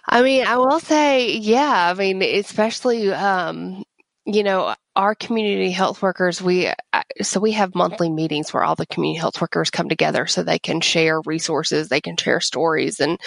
I 0.06 0.22
mean, 0.22 0.46
I 0.46 0.58
will 0.58 0.78
say, 0.78 1.32
yeah. 1.32 1.90
I 1.90 1.94
mean, 1.94 2.22
especially, 2.22 3.12
um, 3.12 3.82
you 4.24 4.44
know, 4.44 4.74
our 4.96 5.14
community 5.14 5.70
health 5.70 6.02
workers, 6.02 6.40
we, 6.40 6.68
uh, 6.68 7.02
so 7.22 7.40
we 7.40 7.52
have 7.52 7.74
monthly 7.74 8.10
meetings 8.10 8.52
where 8.52 8.62
all 8.62 8.76
the 8.76 8.86
community 8.86 9.18
health 9.18 9.40
workers 9.40 9.70
come 9.70 9.88
together 9.88 10.26
so 10.26 10.42
they 10.42 10.58
can 10.58 10.80
share 10.80 11.20
resources, 11.22 11.88
they 11.88 12.00
can 12.00 12.16
share 12.16 12.40
stories. 12.40 13.00
And, 13.00 13.18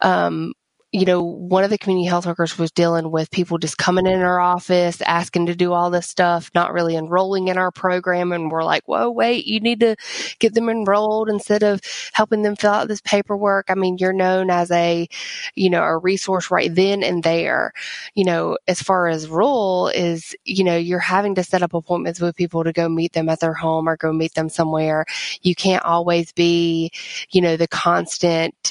um, 0.00 0.52
you 0.94 1.04
know, 1.04 1.20
one 1.20 1.64
of 1.64 1.70
the 1.70 1.76
community 1.76 2.06
health 2.06 2.24
workers 2.24 2.56
was 2.56 2.70
dealing 2.70 3.10
with 3.10 3.28
people 3.32 3.58
just 3.58 3.76
coming 3.76 4.06
in 4.06 4.20
our 4.20 4.38
office, 4.38 5.02
asking 5.02 5.46
to 5.46 5.56
do 5.56 5.72
all 5.72 5.90
this 5.90 6.08
stuff, 6.08 6.52
not 6.54 6.72
really 6.72 6.94
enrolling 6.94 7.48
in 7.48 7.58
our 7.58 7.72
program. 7.72 8.30
And 8.30 8.48
we're 8.48 8.62
like, 8.62 8.84
whoa, 8.86 9.10
wait, 9.10 9.44
you 9.44 9.58
need 9.58 9.80
to 9.80 9.96
get 10.38 10.54
them 10.54 10.68
enrolled 10.68 11.28
instead 11.28 11.64
of 11.64 11.80
helping 12.12 12.42
them 12.42 12.54
fill 12.54 12.70
out 12.70 12.86
this 12.86 13.00
paperwork. 13.00 13.70
I 13.70 13.74
mean, 13.74 13.98
you're 13.98 14.12
known 14.12 14.50
as 14.50 14.70
a, 14.70 15.08
you 15.56 15.68
know, 15.68 15.82
a 15.82 15.98
resource 15.98 16.52
right 16.52 16.72
then 16.72 17.02
and 17.02 17.24
there. 17.24 17.72
You 18.14 18.26
know, 18.26 18.56
as 18.68 18.80
far 18.80 19.08
as 19.08 19.26
role 19.26 19.88
is, 19.88 20.36
you 20.44 20.62
know, 20.62 20.76
you're 20.76 21.00
having 21.00 21.34
to 21.34 21.42
set 21.42 21.64
up 21.64 21.74
appointments 21.74 22.20
with 22.20 22.36
people 22.36 22.62
to 22.62 22.72
go 22.72 22.88
meet 22.88 23.14
them 23.14 23.28
at 23.28 23.40
their 23.40 23.54
home 23.54 23.88
or 23.88 23.96
go 23.96 24.12
meet 24.12 24.34
them 24.34 24.48
somewhere. 24.48 25.06
You 25.42 25.56
can't 25.56 25.84
always 25.84 26.30
be, 26.30 26.92
you 27.32 27.40
know, 27.40 27.56
the 27.56 27.66
constant 27.66 28.70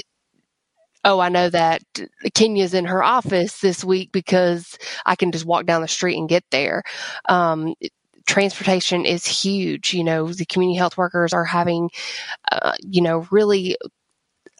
oh, 1.03 1.19
I 1.19 1.29
know 1.29 1.49
that 1.49 1.83
Kenya's 2.33 2.73
in 2.73 2.85
her 2.85 3.03
office 3.03 3.59
this 3.59 3.83
week 3.83 4.11
because 4.11 4.77
I 5.05 5.15
can 5.15 5.31
just 5.31 5.45
walk 5.45 5.65
down 5.65 5.81
the 5.81 5.87
street 5.87 6.17
and 6.17 6.29
get 6.29 6.43
there. 6.51 6.83
Um, 7.27 7.75
transportation 8.25 9.05
is 9.05 9.25
huge. 9.25 9.93
You 9.93 10.03
know, 10.03 10.31
the 10.31 10.45
community 10.45 10.77
health 10.77 10.97
workers 10.97 11.33
are 11.33 11.45
having, 11.45 11.89
uh, 12.51 12.73
you 12.81 13.01
know, 13.01 13.27
really 13.31 13.77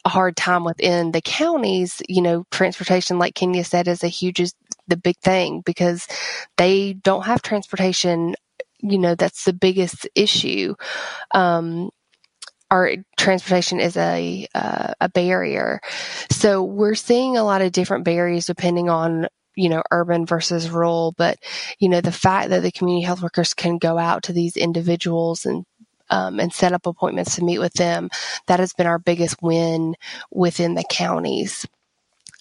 a 0.06 0.10
hard 0.10 0.36
time 0.36 0.64
within 0.64 1.12
the 1.12 1.22
counties. 1.22 2.02
You 2.10 2.22
know, 2.22 2.46
transportation, 2.52 3.20
like 3.20 3.36
Kenya 3.36 3.64
said, 3.64 3.88
is 3.88 4.04
a 4.04 4.08
huge, 4.08 4.40
is 4.40 4.54
the 4.88 4.98
big 4.98 5.18
thing 5.20 5.62
because 5.62 6.08
they 6.58 6.94
don't 6.94 7.26
have 7.26 7.42
transportation. 7.42 8.36
You 8.80 8.98
know, 8.98 9.16
that's 9.16 9.46
the 9.46 9.54
biggest 9.54 10.10
issue. 10.14 10.76
Um, 11.32 11.90
our 12.74 12.96
transportation 13.18 13.80
is 13.80 13.96
a 13.96 14.48
uh, 14.56 14.94
a 15.00 15.08
barrier. 15.08 15.80
So 16.32 16.64
we're 16.64 16.96
seeing 16.96 17.38
a 17.38 17.44
lot 17.44 17.62
of 17.62 17.72
different 17.72 18.04
barriers 18.04 18.48
depending 18.48 18.90
on 18.90 19.28
you 19.56 19.70
know 19.70 19.84
urban 19.92 20.26
versus 20.26 20.72
rural. 20.72 21.14
But 21.16 21.38
you 21.78 21.88
know 21.88 22.02
the 22.02 22.12
fact 22.12 22.50
that 22.50 22.64
the 22.64 22.72
community 22.72 23.06
health 23.06 23.22
workers 23.22 23.54
can 23.54 23.78
go 23.78 24.00
out 24.00 24.24
to 24.24 24.34
these 24.34 24.58
individuals 24.58 25.46
and 25.46 25.66
um, 26.10 26.40
and 26.40 26.52
set 26.52 26.74
up 26.74 26.88
appointments 26.88 27.36
to 27.36 27.44
meet 27.44 27.60
with 27.60 27.74
them, 27.74 28.10
that 28.48 28.60
has 28.60 28.74
been 28.74 28.88
our 28.88 29.00
biggest 29.00 29.38
win 29.42 29.96
within 30.32 30.74
the 30.74 30.84
counties. 30.90 31.68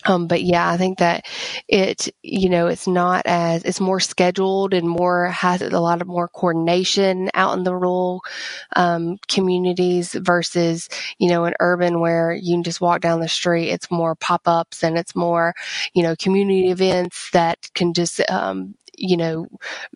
Um, 0.04 0.26
but 0.26 0.42
yeah, 0.42 0.68
I 0.68 0.76
think 0.76 0.99
that 0.99 1.26
it, 1.68 2.09
you 2.23 2.49
know, 2.49 2.66
it's 2.68 2.87
not 2.87 3.23
as, 3.26 3.64
it's 3.64 3.80
more 3.80 4.00
scheduled 4.00 4.75
and 4.75 4.88
more, 4.88 5.28
has 5.28 5.62
a 5.62 5.80
lot 5.80 6.02
of 6.02 6.09
more 6.09 6.28
coordination 6.28 7.30
out 7.35 7.56
in 7.56 7.64
the 7.64 7.75
rural, 7.75 8.23
um, 8.76 9.18
communities 9.28 10.12
versus, 10.14 10.88
you 11.18 11.28
know, 11.28 11.44
in 11.44 11.54
urban 11.61 12.00
where 12.00 12.32
you 12.32 12.54
can 12.54 12.62
just 12.62 12.80
walk 12.80 13.00
down 13.00 13.21
the 13.21 13.28
street. 13.28 13.71
It's 13.71 13.90
more 13.90 14.14
pop 14.14 14.42
ups 14.47 14.82
and 14.82 14.99
it's 14.99 15.14
more, 15.16 15.54
you 15.94 16.02
know, 16.02 16.16
community 16.16 16.71
events 16.71 17.30
that 17.32 17.59
can 17.75 17.94
just, 17.94 18.21
um, 18.30 18.75
you 18.97 19.16
know, 19.16 19.47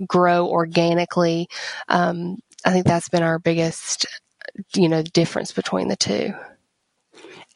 grow 0.06 0.46
organically. 0.48 1.48
Um, 1.88 2.38
I 2.64 2.72
think 2.72 2.86
that's 2.86 3.08
been 3.08 3.22
our 3.22 3.38
biggest, 3.38 4.06
you 4.74 4.88
know, 4.88 5.02
difference 5.02 5.52
between 5.52 5.88
the 5.88 5.96
two. 5.96 6.34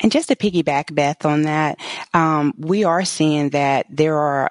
And 0.00 0.10
just 0.10 0.28
to 0.28 0.36
piggyback, 0.36 0.94
Beth, 0.94 1.24
on 1.24 1.42
that, 1.42 1.78
um, 2.14 2.54
we 2.56 2.84
are 2.84 3.04
seeing 3.04 3.50
that 3.50 3.86
there 3.90 4.18
are 4.18 4.48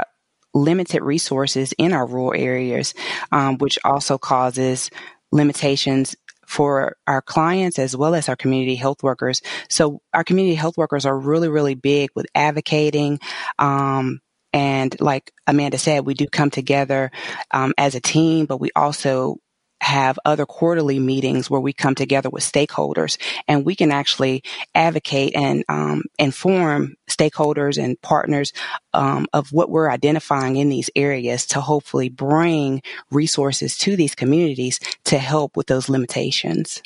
limited 0.53 1.01
resources 1.01 1.73
in 1.77 1.93
our 1.93 2.05
rural 2.05 2.33
areas, 2.35 2.93
um, 3.31 3.57
which 3.57 3.77
also 3.83 4.17
causes 4.17 4.89
limitations 5.31 6.15
for 6.47 6.97
our 7.05 7.21
clients 7.21 7.77
as 7.77 7.95
well 7.95 8.15
as 8.15 8.27
our 8.27 8.35
community 8.35 8.75
health 8.75 9.03
workers. 9.03 9.41
So 9.69 10.01
our 10.13 10.23
community 10.23 10.55
health 10.55 10.77
workers 10.77 11.05
are 11.05 11.17
really, 11.17 11.47
really 11.47 11.75
big 11.75 12.09
with 12.15 12.25
advocating, 12.33 13.19
um, 13.59 14.19
and 14.51 14.99
like 14.99 15.31
Amanda 15.45 15.77
said, 15.77 16.07
we 16.07 16.15
do 16.15 16.25
come 16.25 16.49
together 16.49 17.11
um, 17.51 17.73
as 17.77 17.93
a 17.93 17.99
team, 17.99 18.47
but 18.47 18.59
we 18.59 18.71
also 18.75 19.37
have 19.81 20.19
other 20.25 20.45
quarterly 20.45 20.99
meetings 20.99 21.49
where 21.49 21.61
we 21.61 21.73
come 21.73 21.95
together 21.95 22.29
with 22.29 22.43
stakeholders 22.43 23.17
and 23.47 23.65
we 23.65 23.75
can 23.75 23.91
actually 23.91 24.43
advocate 24.75 25.35
and 25.35 25.63
um, 25.69 26.03
inform 26.17 26.95
stakeholders 27.09 27.81
and 27.81 27.99
partners 28.01 28.53
um, 28.93 29.25
of 29.33 29.51
what 29.51 29.69
we're 29.69 29.89
identifying 29.89 30.57
in 30.57 30.69
these 30.69 30.89
areas 30.95 31.45
to 31.45 31.61
hopefully 31.61 32.09
bring 32.09 32.81
resources 33.11 33.77
to 33.77 33.95
these 33.95 34.15
communities 34.15 34.79
to 35.05 35.17
help 35.17 35.55
with 35.55 35.67
those 35.67 35.89
limitations. 35.89 36.81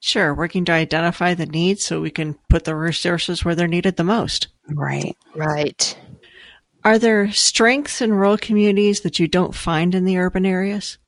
Sure, 0.00 0.34
working 0.34 0.64
to 0.66 0.72
identify 0.72 1.34
the 1.34 1.46
needs 1.46 1.84
so 1.84 2.00
we 2.00 2.10
can 2.10 2.34
put 2.48 2.64
the 2.64 2.76
resources 2.76 3.44
where 3.44 3.54
they're 3.54 3.66
needed 3.66 3.96
the 3.96 4.04
most. 4.04 4.48
Right. 4.68 5.16
Right. 5.34 5.98
Are 6.84 6.98
there 6.98 7.32
strengths 7.32 8.00
in 8.00 8.12
rural 8.12 8.38
communities 8.38 9.00
that 9.00 9.18
you 9.18 9.26
don't 9.26 9.54
find 9.54 9.94
in 9.94 10.04
the 10.04 10.18
urban 10.18 10.46
areas? 10.46 10.98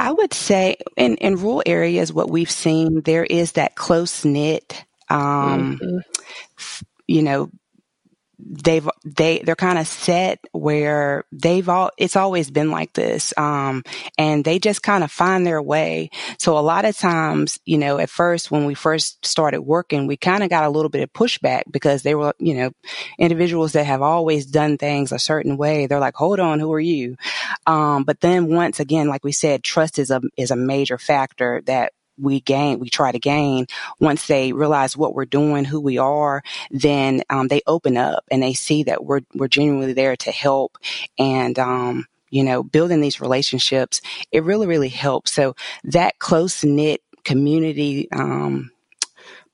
I 0.00 0.12
would 0.12 0.32
say 0.32 0.76
in, 0.96 1.16
in 1.16 1.36
rural 1.36 1.62
areas, 1.66 2.10
what 2.10 2.30
we've 2.30 2.50
seen, 2.50 3.02
there 3.02 3.22
is 3.22 3.52
that 3.52 3.74
close 3.74 4.24
knit, 4.24 4.82
um, 5.10 5.78
mm-hmm. 5.78 6.84
you 7.06 7.22
know, 7.22 7.50
they've 8.46 8.88
they 9.04 9.40
they're 9.40 9.56
kind 9.56 9.78
of 9.78 9.86
set 9.86 10.38
where 10.52 11.24
they've 11.32 11.68
all 11.68 11.90
it's 11.98 12.16
always 12.16 12.50
been 12.50 12.70
like 12.70 12.92
this 12.92 13.32
um 13.36 13.82
and 14.18 14.44
they 14.44 14.58
just 14.58 14.82
kind 14.82 15.04
of 15.04 15.10
find 15.10 15.46
their 15.46 15.62
way. 15.62 16.10
So 16.38 16.58
a 16.58 16.60
lot 16.60 16.84
of 16.84 16.96
times 16.96 17.58
you 17.64 17.78
know 17.78 17.98
at 17.98 18.10
first 18.10 18.50
when 18.50 18.64
we 18.64 18.74
first 18.74 19.24
started 19.24 19.62
working 19.62 20.06
we 20.06 20.16
kind 20.16 20.42
of 20.42 20.50
got 20.50 20.64
a 20.64 20.70
little 20.70 20.88
bit 20.88 21.02
of 21.02 21.12
pushback 21.12 21.62
because 21.70 22.02
they 22.02 22.14
were 22.14 22.34
you 22.38 22.54
know 22.54 22.70
individuals 23.18 23.72
that 23.72 23.84
have 23.86 24.02
always 24.02 24.46
done 24.46 24.78
things 24.78 25.12
a 25.12 25.18
certain 25.18 25.56
way. 25.56 25.86
They're 25.86 26.00
like 26.00 26.16
hold 26.16 26.40
on 26.40 26.60
who 26.60 26.72
are 26.72 26.80
you? 26.80 27.16
Um 27.66 28.04
but 28.04 28.20
then 28.20 28.48
once 28.54 28.80
again 28.80 29.08
like 29.08 29.24
we 29.24 29.32
said 29.32 29.62
trust 29.62 29.98
is 29.98 30.10
a 30.10 30.20
is 30.36 30.50
a 30.50 30.56
major 30.56 30.98
factor 30.98 31.62
that 31.66 31.92
we 32.20 32.40
gain, 32.40 32.78
we 32.78 32.88
try 32.90 33.12
to 33.12 33.18
gain, 33.18 33.66
once 33.98 34.26
they 34.26 34.52
realize 34.52 34.96
what 34.96 35.14
we're 35.14 35.24
doing, 35.24 35.64
who 35.64 35.80
we 35.80 35.98
are, 35.98 36.42
then 36.70 37.22
um, 37.30 37.48
they 37.48 37.62
open 37.66 37.96
up 37.96 38.24
and 38.30 38.42
they 38.42 38.54
see 38.54 38.82
that 38.84 39.04
we're 39.04 39.20
we're 39.34 39.48
genuinely 39.48 39.92
there 39.92 40.16
to 40.16 40.30
help 40.30 40.78
and. 41.18 41.58
Um, 41.58 42.06
you 42.32 42.44
know, 42.44 42.62
building 42.62 43.00
these 43.00 43.20
relationships, 43.20 44.00
it 44.30 44.44
really, 44.44 44.68
really 44.68 44.88
helps. 44.88 45.32
So 45.32 45.56
that 45.82 46.20
close 46.20 46.62
knit 46.62 47.02
community, 47.24 48.08
um, 48.12 48.70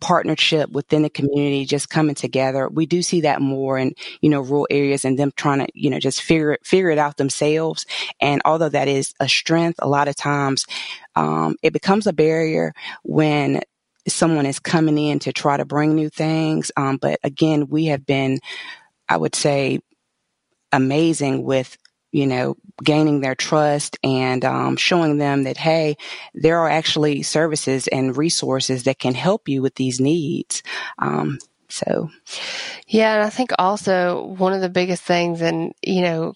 partnership 0.00 0.70
within 0.70 1.02
the 1.02 1.10
community 1.10 1.64
just 1.64 1.88
coming 1.88 2.14
together. 2.14 2.68
We 2.68 2.86
do 2.86 3.02
see 3.02 3.22
that 3.22 3.40
more 3.40 3.78
in, 3.78 3.94
you 4.20 4.30
know, 4.30 4.40
rural 4.40 4.66
areas 4.70 5.04
and 5.04 5.18
them 5.18 5.32
trying 5.36 5.60
to, 5.60 5.66
you 5.74 5.90
know, 5.90 5.98
just 5.98 6.22
figure 6.22 6.52
it, 6.52 6.66
figure 6.66 6.90
it 6.90 6.98
out 6.98 7.16
themselves. 7.16 7.86
And 8.20 8.42
although 8.44 8.68
that 8.68 8.88
is 8.88 9.14
a 9.20 9.28
strength, 9.28 9.78
a 9.82 9.88
lot 9.88 10.08
of 10.08 10.16
times, 10.16 10.66
um, 11.14 11.56
it 11.62 11.72
becomes 11.72 12.06
a 12.06 12.12
barrier 12.12 12.72
when 13.02 13.62
someone 14.08 14.46
is 14.46 14.58
coming 14.58 14.98
in 14.98 15.18
to 15.20 15.32
try 15.32 15.56
to 15.56 15.64
bring 15.64 15.94
new 15.94 16.08
things. 16.08 16.70
Um, 16.76 16.96
but 16.96 17.18
again, 17.24 17.68
we 17.68 17.86
have 17.86 18.06
been, 18.06 18.38
I 19.08 19.16
would 19.16 19.34
say, 19.34 19.80
amazing 20.72 21.42
with 21.42 21.76
you 22.16 22.26
know, 22.26 22.56
gaining 22.82 23.20
their 23.20 23.34
trust 23.34 23.98
and 24.02 24.42
um, 24.42 24.78
showing 24.78 25.18
them 25.18 25.42
that, 25.42 25.58
hey, 25.58 25.98
there 26.32 26.60
are 26.60 26.70
actually 26.70 27.22
services 27.22 27.88
and 27.88 28.16
resources 28.16 28.84
that 28.84 28.98
can 28.98 29.12
help 29.12 29.50
you 29.50 29.60
with 29.60 29.74
these 29.74 30.00
needs. 30.00 30.62
Um, 30.98 31.38
so, 31.68 32.08
yeah, 32.88 33.16
and 33.16 33.22
I 33.22 33.28
think 33.28 33.50
also 33.58 34.28
one 34.38 34.54
of 34.54 34.62
the 34.62 34.70
biggest 34.70 35.02
things, 35.02 35.42
and 35.42 35.74
you 35.82 36.00
know, 36.00 36.32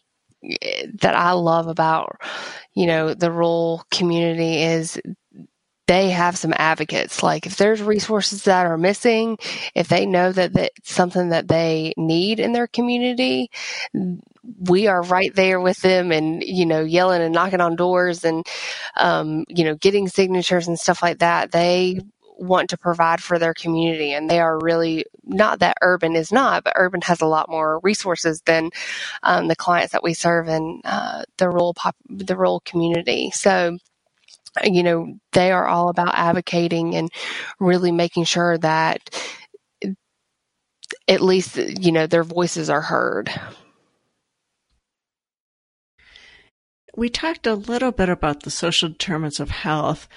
that 1.01 1.15
I 1.17 1.33
love 1.33 1.67
about 1.67 2.21
you 2.75 2.87
know 2.87 3.15
the 3.15 3.33
rural 3.33 3.83
community 3.91 4.63
is 4.63 5.01
they 5.91 6.11
have 6.11 6.39
some 6.39 6.55
advocates. 6.57 7.21
Like 7.21 7.47
if 7.47 7.57
there's 7.57 7.83
resources 7.83 8.45
that 8.45 8.65
are 8.65 8.79
missing, 8.79 9.39
if 9.75 9.89
they 9.89 10.07
know 10.07 10.31
that 10.31 10.53
that's 10.53 10.93
something 10.93 11.31
that 11.31 11.49
they 11.49 11.95
need 11.97 12.39
in 12.39 12.53
their 12.53 12.69
community, 12.69 13.51
we 14.61 14.87
are 14.87 15.03
right 15.03 15.35
there 15.35 15.61
with 15.61 15.83
them 15.83 16.13
and, 16.13 16.45
you 16.45 16.65
know, 16.65 16.83
yelling 16.83 17.23
and 17.23 17.35
knocking 17.35 17.61
on 17.61 17.75
doors 17.75 18.25
and, 18.25 18.47
um, 18.99 19.45
you 19.49 19.65
know, 19.65 19.75
getting 19.75 20.07
signatures 20.07 20.69
and 20.69 20.79
stuff 20.79 21.03
like 21.03 21.19
that. 21.19 21.51
They 21.51 21.99
want 22.39 22.71
to 22.71 22.79
provide 22.79 23.21
for 23.21 23.41
their 23.41 23.53
community 23.53 24.13
and 24.13 24.31
they 24.31 24.39
are 24.39 24.61
really 24.61 25.05
not 25.25 25.59
that 25.59 25.77
urban 25.83 26.17
is 26.17 26.33
not 26.33 26.65
but 26.65 26.73
urban 26.75 27.03
has 27.03 27.21
a 27.21 27.27
lot 27.27 27.51
more 27.51 27.79
resources 27.81 28.41
than 28.47 28.71
um, 29.23 29.47
the 29.49 29.55
clients 29.57 29.93
that 29.93 30.03
we 30.03 30.15
serve 30.15 30.49
in 30.49 30.81
uh, 30.87 31.23
the 31.37 31.51
rural 31.51 31.75
pop, 31.75 31.95
the 32.09 32.35
rural 32.35 32.61
community 32.61 33.31
so 33.31 33.77
you 34.65 34.83
know 34.83 35.15
they 35.33 35.53
are 35.53 35.67
all 35.67 35.89
about 35.89 36.15
advocating 36.15 36.95
and 36.97 37.11
really 37.61 37.93
making 37.93 38.25
sure 38.25 38.59
that 38.59 39.11
at 41.09 41.21
least 41.21 41.57
you 41.57 41.93
know 41.93 42.07
their 42.07 42.25
voices 42.25 42.71
are 42.71 42.83
heard 42.83 43.31
We 46.97 47.09
talked 47.09 47.47
a 47.47 47.55
little 47.55 47.93
bit 47.93 48.11
about 48.11 48.43
the 48.43 48.51
social 48.51 48.91
determinants 48.91 49.41
of 49.41 49.51
health. 49.51 50.09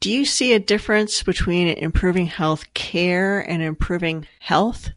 Do 0.00 0.10
you 0.10 0.24
see 0.24 0.54
a 0.54 0.58
difference 0.58 1.22
between 1.22 1.68
improving 1.68 2.26
health 2.28 2.72
care 2.72 3.40
and 3.40 3.62
improving 3.62 4.26
health? 4.40 4.90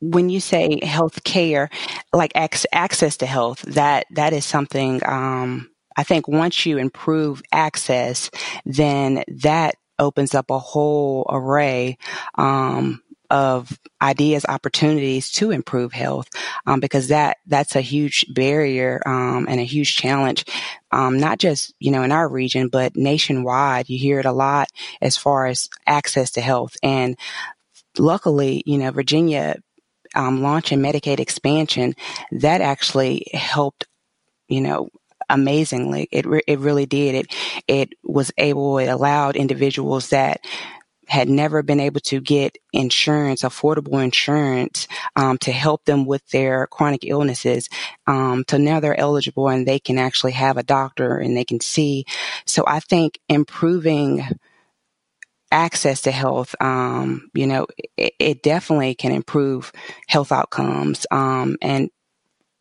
When 0.00 0.30
you 0.30 0.38
say 0.38 0.78
health 0.84 1.24
care, 1.24 1.68
like 2.12 2.32
access 2.36 3.16
to 3.18 3.26
health, 3.26 3.62
that 3.62 4.06
that 4.12 4.32
is 4.32 4.44
something. 4.44 5.00
Um, 5.04 5.71
I 5.96 6.02
think 6.02 6.28
once 6.28 6.66
you 6.66 6.78
improve 6.78 7.42
access, 7.52 8.30
then 8.64 9.24
that 9.28 9.76
opens 9.98 10.34
up 10.34 10.50
a 10.50 10.58
whole 10.58 11.26
array 11.28 11.98
um, 12.36 13.02
of 13.30 13.78
ideas, 14.00 14.44
opportunities 14.46 15.30
to 15.32 15.50
improve 15.50 15.92
health, 15.92 16.28
um, 16.66 16.80
because 16.80 17.08
that 17.08 17.38
that's 17.46 17.76
a 17.76 17.80
huge 17.80 18.26
barrier 18.34 19.00
um, 19.06 19.46
and 19.48 19.58
a 19.58 19.64
huge 19.64 19.96
challenge, 19.96 20.44
um, 20.90 21.18
not 21.18 21.38
just 21.38 21.74
you 21.78 21.90
know 21.90 22.02
in 22.02 22.12
our 22.12 22.28
region, 22.28 22.68
but 22.68 22.96
nationwide. 22.96 23.88
You 23.88 23.98
hear 23.98 24.18
it 24.18 24.26
a 24.26 24.32
lot 24.32 24.68
as 25.00 25.16
far 25.16 25.46
as 25.46 25.68
access 25.86 26.32
to 26.32 26.40
health, 26.40 26.76
and 26.82 27.16
luckily, 27.98 28.62
you 28.66 28.78
know, 28.78 28.90
Virginia 28.90 29.56
um, 30.14 30.42
launching 30.42 30.80
Medicaid 30.80 31.20
expansion 31.20 31.94
that 32.32 32.60
actually 32.60 33.26
helped, 33.32 33.86
you 34.48 34.60
know, 34.60 34.90
amazingly. 35.28 36.08
It 36.10 36.26
re- 36.26 36.42
it 36.46 36.58
really 36.58 36.86
did. 36.86 37.14
It 37.14 37.34
it 37.68 37.88
was 38.02 38.32
able. 38.38 38.78
It 38.78 38.88
allowed 38.88 39.36
individuals 39.36 40.10
that 40.10 40.40
had 41.08 41.28
never 41.28 41.62
been 41.62 41.80
able 41.80 42.00
to 42.00 42.20
get 42.20 42.56
insurance, 42.72 43.42
affordable 43.42 44.02
insurance, 44.02 44.88
um, 45.16 45.36
to 45.38 45.52
help 45.52 45.84
them 45.84 46.06
with 46.06 46.26
their 46.28 46.66
chronic 46.68 47.04
illnesses. 47.04 47.68
Um, 48.06 48.44
so 48.48 48.56
now 48.56 48.80
they're 48.80 48.98
eligible 48.98 49.48
and 49.48 49.66
they 49.66 49.78
can 49.78 49.98
actually 49.98 50.32
have 50.32 50.56
a 50.56 50.62
doctor 50.62 51.18
and 51.18 51.36
they 51.36 51.44
can 51.44 51.60
see. 51.60 52.06
So 52.46 52.64
I 52.66 52.80
think 52.80 53.18
improving 53.28 54.22
access 55.50 56.02
to 56.02 56.10
health, 56.10 56.54
um, 56.60 57.30
you 57.34 57.46
know, 57.46 57.66
it, 57.98 58.14
it, 58.18 58.42
definitely 58.42 58.94
can 58.94 59.12
improve 59.12 59.70
health 60.08 60.32
outcomes. 60.32 61.06
Um, 61.10 61.56
and 61.60 61.90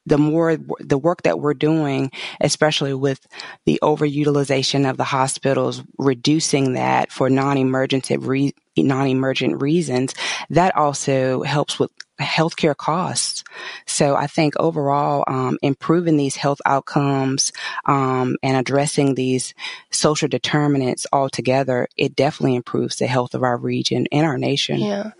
the 0.05 0.17
more 0.17 0.57
the 0.79 0.97
work 0.97 1.23
that 1.23 1.39
we're 1.39 1.53
doing, 1.53 2.11
especially 2.39 2.93
with 2.93 3.25
the 3.65 3.79
overutilization 3.83 4.89
of 4.89 4.97
the 4.97 5.03
hospitals, 5.03 5.83
reducing 5.97 6.73
that 6.73 7.11
for 7.11 7.29
non-emergency 7.29 8.17
re- 8.17 8.53
non-emergent 8.77 9.61
reasons, 9.61 10.13
that 10.49 10.75
also 10.75 11.43
helps 11.43 11.77
with 11.79 11.91
healthcare 12.23 12.75
costs. 12.75 13.43
So 13.85 14.15
I 14.15 14.27
think 14.27 14.55
overall, 14.57 15.23
um, 15.27 15.57
improving 15.61 16.17
these 16.17 16.35
health 16.35 16.61
outcomes 16.65 17.51
um, 17.85 18.37
and 18.43 18.57
addressing 18.57 19.15
these 19.15 19.53
social 19.91 20.27
determinants 20.27 21.05
altogether, 21.11 21.87
it 21.97 22.15
definitely 22.15 22.55
improves 22.55 22.97
the 22.97 23.07
health 23.07 23.33
of 23.33 23.43
our 23.43 23.57
region 23.57 24.07
and 24.11 24.25
our 24.25 24.37
nation. 24.37 24.79
Yeah, 24.79 25.11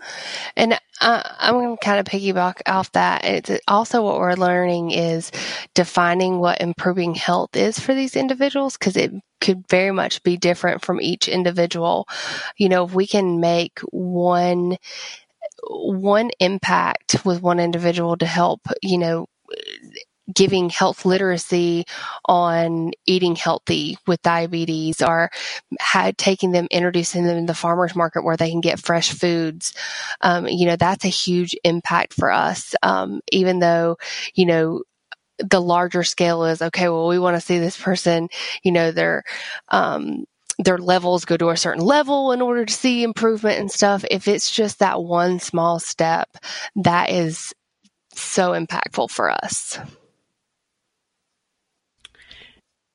and 0.56 0.78
uh, 1.00 1.22
I'm 1.38 1.54
going 1.54 1.76
to 1.76 1.84
kind 1.84 1.98
of 1.98 2.06
piggyback 2.06 2.62
off 2.66 2.92
that. 2.92 3.24
It's 3.24 3.50
also 3.66 4.02
what 4.02 4.18
we're 4.18 4.34
learning 4.34 4.92
is 4.92 5.32
defining 5.74 6.38
what 6.38 6.60
improving 6.60 7.14
health 7.14 7.56
is 7.56 7.78
for 7.78 7.94
these 7.94 8.14
individuals 8.14 8.76
because 8.76 8.96
it 8.96 9.12
could 9.40 9.66
very 9.68 9.90
much 9.90 10.22
be 10.22 10.36
different 10.36 10.84
from 10.84 11.00
each 11.00 11.28
individual. 11.28 12.06
You 12.56 12.68
know, 12.68 12.84
if 12.84 12.94
we 12.94 13.06
can 13.06 13.40
make 13.40 13.80
one 13.90 14.76
one 15.62 16.30
impact 16.40 17.24
with 17.24 17.42
one 17.42 17.60
individual 17.60 18.16
to 18.16 18.26
help, 18.26 18.60
you 18.82 18.98
know, 18.98 19.26
giving 20.32 20.70
health 20.70 21.04
literacy 21.04 21.84
on 22.26 22.92
eating 23.06 23.34
healthy 23.36 23.98
with 24.06 24.22
diabetes 24.22 25.02
or 25.02 25.30
had 25.80 26.16
taking 26.16 26.52
them 26.52 26.68
introducing 26.70 27.24
them 27.24 27.36
in 27.36 27.46
the 27.46 27.54
farmers 27.54 27.96
market 27.96 28.24
where 28.24 28.36
they 28.36 28.50
can 28.50 28.60
get 28.60 28.80
fresh 28.80 29.12
foods. 29.12 29.74
Um, 30.20 30.46
you 30.46 30.66
know 30.66 30.76
that's 30.76 31.04
a 31.04 31.08
huge 31.08 31.56
impact 31.64 32.14
for 32.14 32.30
us. 32.30 32.74
Um, 32.82 33.20
even 33.30 33.58
though 33.58 33.98
you 34.34 34.46
know 34.46 34.82
the 35.38 35.60
larger 35.60 36.04
scale 36.04 36.44
is 36.44 36.62
okay 36.62 36.88
well 36.88 37.08
we 37.08 37.18
want 37.18 37.34
to 37.36 37.40
see 37.40 37.58
this 37.58 37.76
person 37.76 38.28
you 38.62 38.70
know 38.70 38.92
their 38.92 39.24
um, 39.68 40.24
their 40.58 40.78
levels 40.78 41.24
go 41.24 41.36
to 41.36 41.50
a 41.50 41.56
certain 41.56 41.84
level 41.84 42.32
in 42.32 42.42
order 42.42 42.64
to 42.64 42.72
see 42.72 43.02
improvement 43.02 43.58
and 43.58 43.70
stuff. 43.70 44.04
If 44.10 44.28
it's 44.28 44.50
just 44.50 44.78
that 44.78 45.02
one 45.02 45.40
small 45.40 45.78
step, 45.78 46.28
that 46.76 47.10
is 47.10 47.54
so 48.14 48.52
impactful 48.52 49.10
for 49.10 49.30
us. 49.30 49.78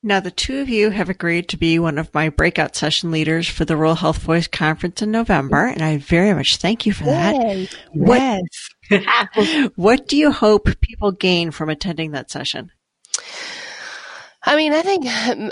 Now, 0.04 0.20
the 0.20 0.32
two 0.32 0.60
of 0.60 0.70
you 0.70 0.92
have 0.92 1.10
agreed 1.10 1.50
to 1.50 1.58
be 1.58 1.80
one 1.80 1.98
of 1.98 2.14
my 2.14 2.30
breakout 2.30 2.76
session 2.76 3.12
leaders 3.12 3.48
for 3.48 3.66
the 3.66 3.76
Rural 3.76 3.96
Health 3.96 4.20
Voice 4.20 4.48
Conference 4.48 5.02
in 5.02 5.12
November, 5.12 5.66
and 5.66 5.82
I 5.82 5.98
very 5.98 6.34
much 6.34 6.58
thank 6.58 6.86
you 6.86 6.94
for 6.94 7.06
that. 7.06 7.36
Yay. 7.36 7.68
What, 7.92 8.42
yes. 8.90 9.70
what 9.76 10.08
do 10.08 10.16
you 10.16 10.32
hope 10.32 10.80
people 10.80 11.12
gain 11.12 11.52
from 11.52 11.70
attending 11.70 12.12
that 12.12 12.30
session? 12.32 12.72
I 14.48 14.56
mean, 14.56 14.74
I 14.74 14.82
think 14.82 15.06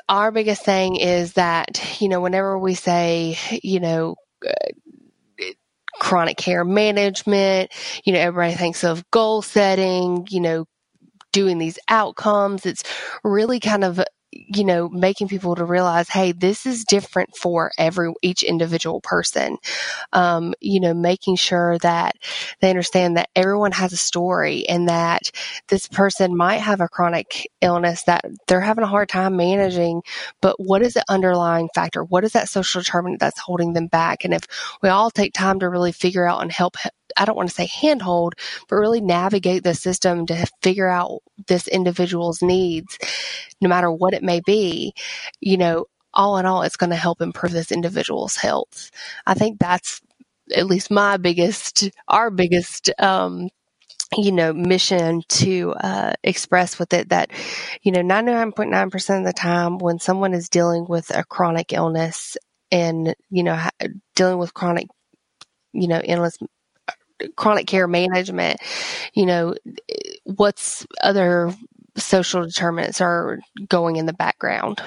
our 0.09 0.31
biggest 0.31 0.63
thing 0.65 0.95
is 0.95 1.33
that, 1.33 2.01
you 2.01 2.09
know, 2.09 2.21
whenever 2.21 2.57
we 2.57 2.75
say, 2.75 3.37
you 3.63 3.79
know, 3.79 4.15
uh, 4.45 4.69
chronic 5.99 6.37
care 6.37 6.63
management. 6.63 7.71
You 8.03 8.13
know, 8.13 8.19
everybody 8.19 8.55
thinks 8.55 8.83
of 8.83 9.09
goal 9.11 9.41
setting, 9.41 10.27
you 10.29 10.39
know, 10.41 10.65
doing 11.31 11.57
these 11.57 11.79
outcomes. 11.89 12.65
It's 12.65 12.83
really 13.23 13.59
kind 13.59 13.83
of 13.83 14.01
you 14.35 14.63
know, 14.63 14.89
making 14.89 15.27
people 15.27 15.55
to 15.55 15.65
realize, 15.65 16.09
hey, 16.09 16.31
this 16.31 16.65
is 16.65 16.83
different 16.83 17.35
for 17.35 17.71
every 17.77 18.13
each 18.21 18.43
individual 18.43 19.01
person. 19.01 19.57
Um, 20.13 20.53
you 20.59 20.79
know, 20.79 20.93
making 20.93 21.37
sure 21.37 21.77
that 21.79 22.15
they 22.61 22.69
understand 22.69 23.17
that 23.17 23.29
everyone 23.35 23.71
has 23.71 23.93
a 23.93 23.97
story 23.97 24.67
and 24.67 24.89
that 24.89 25.31
this 25.69 25.87
person 25.87 26.35
might 26.35 26.57
have 26.57 26.81
a 26.81 26.87
chronic 26.87 27.49
illness 27.61 28.03
that 28.03 28.25
they're 28.47 28.61
having 28.61 28.83
a 28.83 28.87
hard 28.87 29.09
time 29.09 29.37
managing, 29.37 30.01
but 30.41 30.59
what 30.59 30.81
is 30.81 30.93
the 30.93 31.05
underlying 31.09 31.69
factor? 31.73 32.03
What 32.03 32.23
is 32.23 32.33
that 32.33 32.49
social 32.49 32.81
determinant 32.81 33.19
that's 33.19 33.39
holding 33.39 33.73
them 33.73 33.87
back? 33.87 34.23
And 34.25 34.33
if 34.33 34.43
we 34.81 34.89
all 34.89 35.09
take 35.11 35.33
time 35.33 35.59
to 35.59 35.69
really 35.69 35.91
figure 35.91 36.27
out 36.27 36.41
and 36.41 36.51
help 36.51 36.75
I 37.17 37.25
don't 37.25 37.35
want 37.35 37.49
to 37.49 37.55
say 37.55 37.67
handhold, 37.67 38.35
but 38.69 38.75
really 38.77 39.01
navigate 39.01 39.63
the 39.63 39.73
system 39.75 40.25
to 40.27 40.45
figure 40.61 40.87
out 40.87 41.21
this 41.47 41.67
individual's 41.67 42.41
needs, 42.41 42.97
no 43.61 43.69
matter 43.69 43.91
what 43.91 44.13
it 44.13 44.23
may 44.23 44.41
be, 44.41 44.93
you 45.39 45.57
know, 45.57 45.85
all 46.13 46.37
in 46.37 46.45
all, 46.45 46.63
it's 46.63 46.77
going 46.77 46.91
to 46.91 46.95
help 46.95 47.21
improve 47.21 47.51
this 47.51 47.71
individual's 47.71 48.35
health. 48.37 48.89
I 49.25 49.33
think 49.33 49.59
that's 49.59 50.01
at 50.55 50.65
least 50.65 50.89
my 50.91 51.17
biggest, 51.17 51.89
our 52.07 52.31
biggest, 52.31 52.89
um, 52.99 53.49
you 54.17 54.31
know, 54.31 54.53
mission 54.53 55.23
to 55.27 55.73
uh, 55.73 56.13
express 56.23 56.79
with 56.79 56.93
it 56.93 57.09
that, 57.09 57.31
you 57.81 57.91
know, 57.91 58.01
99.9% 58.01 59.19
of 59.19 59.25
the 59.25 59.33
time 59.33 59.77
when 59.77 59.99
someone 59.99 60.33
is 60.33 60.47
dealing 60.49 60.85
with 60.87 61.09
a 61.15 61.23
chronic 61.25 61.73
illness 61.73 62.37
and, 62.71 63.15
you 63.29 63.43
know, 63.43 63.61
dealing 64.15 64.37
with 64.37 64.53
chronic, 64.53 64.87
you 65.73 65.87
know, 65.87 66.01
illness 66.03 66.37
chronic 67.35 67.67
care 67.67 67.87
management, 67.87 68.59
you 69.13 69.25
know, 69.25 69.55
what's 70.23 70.85
other 71.01 71.53
social 71.97 72.43
determinants 72.43 73.01
are 73.01 73.39
going 73.67 73.95
in 73.95 74.05
the 74.05 74.13
background. 74.13 74.81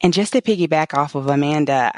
And 0.00 0.12
just 0.12 0.32
to 0.32 0.40
piggyback 0.40 0.96
off 0.96 1.16
of 1.16 1.26
Amanda, 1.26 1.90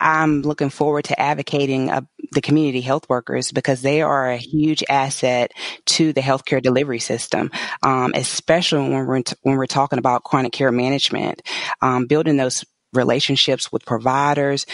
I'm 0.00 0.40
looking 0.40 0.70
forward 0.70 1.04
to 1.06 1.20
advocating 1.20 1.90
uh, 1.90 2.00
the 2.32 2.40
community 2.40 2.80
health 2.80 3.08
workers 3.10 3.52
because 3.52 3.82
they 3.82 4.00
are 4.00 4.30
a 4.30 4.38
huge 4.38 4.82
asset 4.88 5.52
to 5.86 6.14
the 6.14 6.22
healthcare 6.22 6.62
delivery 6.62 6.98
system, 6.98 7.50
um, 7.82 8.12
especially 8.14 8.88
when 8.88 9.06
we're 9.06 9.22
when 9.42 9.56
we're 9.56 9.66
talking 9.66 9.98
about 9.98 10.24
chronic 10.24 10.52
care 10.52 10.72
management. 10.72 11.42
Um, 11.82 12.06
building 12.06 12.38
those 12.38 12.64
relationships 12.92 13.70
with 13.72 13.84
providers. 13.84 14.66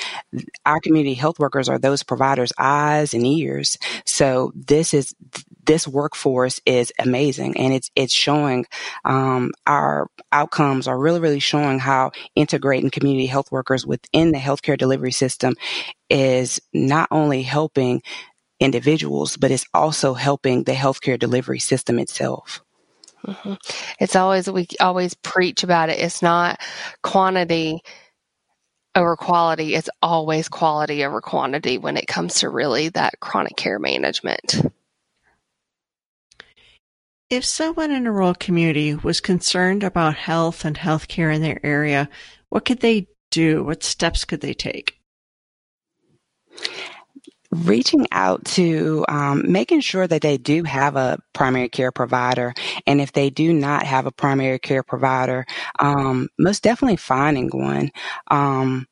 Our 0.64 0.80
community 0.80 1.14
health 1.14 1.38
workers 1.38 1.68
are 1.68 1.78
those 1.78 2.02
providers' 2.02 2.52
eyes 2.58 3.14
and 3.14 3.26
ears. 3.26 3.78
So 4.04 4.52
this 4.54 4.94
is 4.94 5.14
this 5.64 5.86
workforce 5.86 6.60
is 6.64 6.92
amazing, 6.98 7.56
and 7.58 7.72
it's 7.72 7.90
it's 7.94 8.12
showing 8.12 8.66
um, 9.04 9.52
our 9.66 10.08
outcomes 10.32 10.88
are 10.88 10.98
really 10.98 11.20
really 11.20 11.40
showing 11.40 11.78
how 11.78 12.12
integrating 12.34 12.90
community 12.90 13.26
health 13.26 13.52
workers 13.52 13.86
within 13.86 14.32
the 14.32 14.38
healthcare 14.38 14.78
delivery 14.78 15.12
system 15.12 15.54
is 16.10 16.60
not 16.72 17.08
only 17.10 17.42
helping 17.42 18.02
individuals, 18.60 19.36
but 19.36 19.50
it's 19.50 19.66
also 19.72 20.14
helping 20.14 20.64
the 20.64 20.72
healthcare 20.72 21.18
delivery 21.18 21.60
system 21.60 21.98
itself. 21.98 22.62
Mm-hmm. 23.26 23.54
It's 24.00 24.16
always, 24.16 24.48
we 24.50 24.66
always 24.80 25.14
preach 25.14 25.62
about 25.62 25.90
it. 25.90 25.98
It's 25.98 26.22
not 26.22 26.60
quantity 27.02 27.80
over 28.98 29.16
quality. 29.16 29.74
It's 29.74 29.88
always 30.02 30.48
quality 30.48 31.04
over 31.04 31.20
quantity 31.20 31.78
when 31.78 31.96
it 31.96 32.06
comes 32.06 32.40
to 32.40 32.50
really 32.50 32.90
that 32.90 33.20
chronic 33.20 33.56
care 33.56 33.78
management. 33.78 34.70
If 37.30 37.44
someone 37.44 37.90
in 37.90 38.06
a 38.06 38.12
rural 38.12 38.34
community 38.34 38.94
was 38.94 39.20
concerned 39.20 39.82
about 39.82 40.14
health 40.16 40.64
and 40.64 40.76
healthcare 40.76 41.34
in 41.34 41.42
their 41.42 41.60
area, 41.64 42.08
what 42.48 42.64
could 42.64 42.80
they 42.80 43.08
do? 43.30 43.62
What 43.62 43.82
steps 43.82 44.24
could 44.24 44.40
they 44.40 44.54
take? 44.54 44.98
Reaching 47.50 48.06
out 48.12 48.44
to 48.44 49.04
um, 49.08 49.50
making 49.50 49.80
sure 49.80 50.06
that 50.06 50.22
they 50.22 50.36
do 50.36 50.64
have 50.64 50.96
a 50.96 51.18
primary 51.32 51.68
care 51.68 51.92
provider. 51.92 52.52
And 52.86 53.00
if 53.00 53.12
they 53.12 53.30
do 53.30 53.52
not 53.52 53.84
have 53.84 54.06
a 54.06 54.12
primary 54.12 54.58
care 54.58 54.82
provider 54.82 55.46
um, 55.78 56.28
most 56.38 56.62
definitely 56.62 56.96
finding 56.96 57.48
one. 57.48 57.90
Um, 58.30 58.86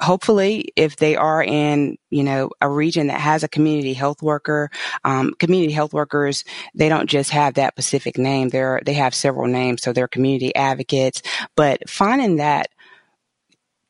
hopefully 0.00 0.72
if 0.76 0.96
they 0.96 1.16
are 1.16 1.42
in 1.42 1.96
you 2.10 2.24
know 2.24 2.50
a 2.60 2.68
region 2.68 3.06
that 3.06 3.20
has 3.20 3.44
a 3.44 3.48
community 3.48 3.94
health 3.94 4.20
worker 4.20 4.68
um, 5.04 5.32
community 5.38 5.72
health 5.72 5.94
workers 5.94 6.44
they 6.74 6.88
don't 6.88 7.08
just 7.08 7.30
have 7.30 7.54
that 7.54 7.74
specific 7.74 8.18
name. 8.18 8.48
They're 8.48 8.80
they 8.84 8.94
have 8.94 9.14
several 9.14 9.46
names 9.48 9.82
so 9.82 9.92
they're 9.92 10.08
community 10.08 10.54
advocates. 10.54 11.22
But 11.56 11.88
finding 11.88 12.36
that 12.36 12.68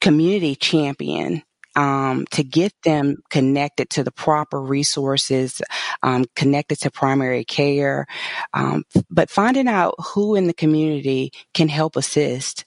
community 0.00 0.54
champion 0.54 1.42
um, 1.76 2.26
to 2.30 2.44
get 2.44 2.72
them 2.82 3.16
connected 3.30 3.90
to 3.90 4.04
the 4.04 4.10
proper 4.12 4.60
resources, 4.60 5.60
um, 6.02 6.24
connected 6.36 6.80
to 6.80 6.90
primary 6.90 7.44
care, 7.44 8.06
um, 8.52 8.84
but 9.10 9.30
finding 9.30 9.68
out 9.68 9.94
who 9.98 10.34
in 10.34 10.46
the 10.46 10.54
community 10.54 11.32
can 11.52 11.68
help 11.68 11.96
assist. 11.96 12.64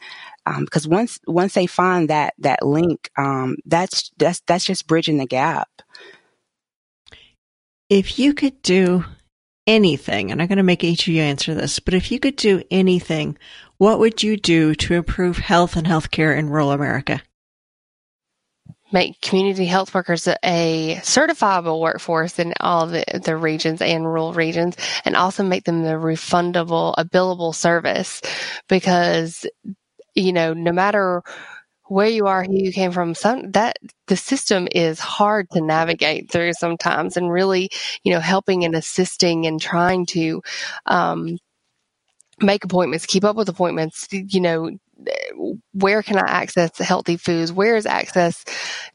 Because 0.59 0.85
um, 0.85 0.91
once 0.91 1.19
once 1.27 1.53
they 1.53 1.67
find 1.67 2.09
that 2.09 2.33
that 2.39 2.65
link, 2.65 3.09
um, 3.17 3.57
that's 3.65 4.11
that's 4.17 4.41
that's 4.47 4.63
just 4.63 4.87
bridging 4.87 5.17
the 5.17 5.25
gap. 5.25 5.69
If 7.89 8.17
you 8.19 8.33
could 8.33 8.61
do 8.61 9.03
anything, 9.65 10.31
and 10.31 10.41
I'm 10.41 10.47
going 10.47 10.57
to 10.57 10.63
make 10.63 10.83
each 10.83 11.07
of 11.07 11.13
you 11.13 11.21
answer 11.21 11.53
this, 11.53 11.79
but 11.79 11.93
if 11.93 12.11
you 12.11 12.19
could 12.19 12.37
do 12.37 12.63
anything, 12.71 13.37
what 13.77 13.99
would 13.99 14.23
you 14.23 14.37
do 14.37 14.73
to 14.75 14.93
improve 14.93 15.37
health 15.37 15.75
and 15.75 15.85
healthcare 15.85 16.37
in 16.37 16.49
rural 16.49 16.71
America? 16.71 17.21
Make 18.91 19.19
community 19.21 19.65
health 19.65 19.93
workers 19.93 20.27
a 20.43 20.95
certifiable 21.01 21.79
workforce 21.79 22.39
in 22.39 22.53
all 22.59 22.87
the, 22.87 23.03
the 23.23 23.35
regions 23.35 23.81
and 23.81 24.05
rural 24.05 24.33
regions 24.33 24.75
and 25.03 25.15
also 25.15 25.43
make 25.43 25.65
them 25.65 25.83
the 25.83 25.91
refundable, 25.91 26.93
a 26.97 27.05
billable 27.05 27.53
service. 27.53 28.21
Because, 28.69 29.45
you 30.15 30.33
know, 30.33 30.53
no 30.53 30.71
matter 30.71 31.21
where 31.85 32.07
you 32.07 32.27
are, 32.27 32.43
who 32.43 32.53
you 32.53 32.71
came 32.71 32.91
from, 32.91 33.13
some 33.13 33.51
that 33.51 33.77
the 34.07 34.17
system 34.17 34.67
is 34.71 34.99
hard 34.99 35.49
to 35.51 35.61
navigate 35.61 36.29
through 36.29 36.53
sometimes 36.53 37.15
and 37.17 37.31
really, 37.31 37.69
you 38.03 38.13
know, 38.13 38.19
helping 38.19 38.65
and 38.65 38.75
assisting 38.75 39.45
and 39.45 39.61
trying 39.61 40.05
to, 40.05 40.41
um, 40.85 41.37
make 42.39 42.63
appointments, 42.63 43.05
keep 43.05 43.23
up 43.23 43.35
with 43.35 43.49
appointments, 43.49 44.07
you 44.11 44.39
know, 44.39 44.69
where 45.73 46.03
can 46.03 46.17
I 46.17 46.25
access 46.27 46.77
healthy 46.79 47.17
foods? 47.17 47.51
Where 47.51 47.75
is 47.75 47.85
access 47.85 48.43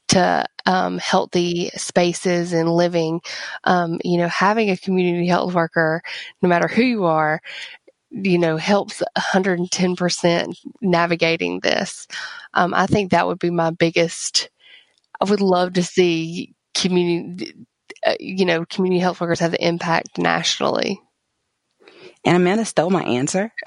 to 0.08 0.44
um, 0.66 0.98
healthy 0.98 1.70
spaces 1.76 2.52
and 2.52 2.70
living? 2.70 3.20
Um, 3.64 4.00
you 4.04 4.18
know, 4.18 4.28
having 4.28 4.70
a 4.70 4.76
community 4.76 5.26
health 5.26 5.54
worker, 5.54 6.02
no 6.42 6.48
matter 6.48 6.68
who 6.68 6.82
you 6.82 7.04
are, 7.04 7.40
you 8.10 8.38
know, 8.38 8.56
helps 8.56 9.02
110% 9.18 10.54
navigating 10.82 11.60
this. 11.60 12.06
Um, 12.54 12.74
I 12.74 12.86
think 12.86 13.10
that 13.10 13.26
would 13.26 13.38
be 13.38 13.50
my 13.50 13.70
biggest. 13.70 14.50
I 15.20 15.24
would 15.30 15.40
love 15.40 15.74
to 15.74 15.82
see 15.82 16.54
community, 16.74 17.54
uh, 18.06 18.14
you 18.20 18.44
know, 18.44 18.64
community 18.66 19.00
health 19.00 19.20
workers 19.20 19.40
have 19.40 19.52
the 19.52 19.66
impact 19.66 20.18
nationally. 20.18 21.00
And 22.24 22.36
Amanda 22.36 22.64
stole 22.64 22.90
my 22.90 23.02
answer. 23.02 23.52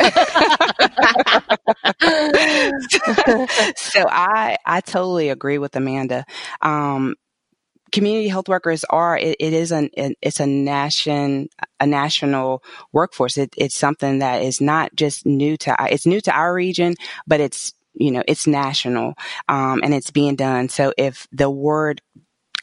so 3.75 4.05
I 4.09 4.57
I 4.65 4.81
totally 4.81 5.29
agree 5.29 5.57
with 5.57 5.75
Amanda. 5.75 6.25
Um, 6.61 7.15
community 7.91 8.27
health 8.27 8.49
workers 8.49 8.83
are 8.89 9.17
it, 9.17 9.37
it 9.39 9.53
is 9.53 9.71
an 9.71 9.89
it, 9.93 10.17
it's 10.21 10.39
a 10.39 10.47
nation 10.47 11.49
a 11.79 11.87
national 11.87 12.63
workforce. 12.91 13.37
It, 13.37 13.53
it's 13.57 13.75
something 13.75 14.19
that 14.19 14.41
is 14.43 14.61
not 14.61 14.95
just 14.95 15.25
new 15.25 15.57
to 15.57 15.75
it's 15.89 16.05
new 16.05 16.21
to 16.21 16.31
our 16.31 16.53
region, 16.53 16.95
but 17.27 17.39
it's 17.39 17.73
you 17.93 18.11
know 18.11 18.23
it's 18.27 18.47
national 18.47 19.15
um, 19.49 19.81
and 19.83 19.93
it's 19.93 20.11
being 20.11 20.35
done. 20.35 20.69
So 20.69 20.93
if 20.97 21.27
the 21.31 21.49
word 21.49 22.01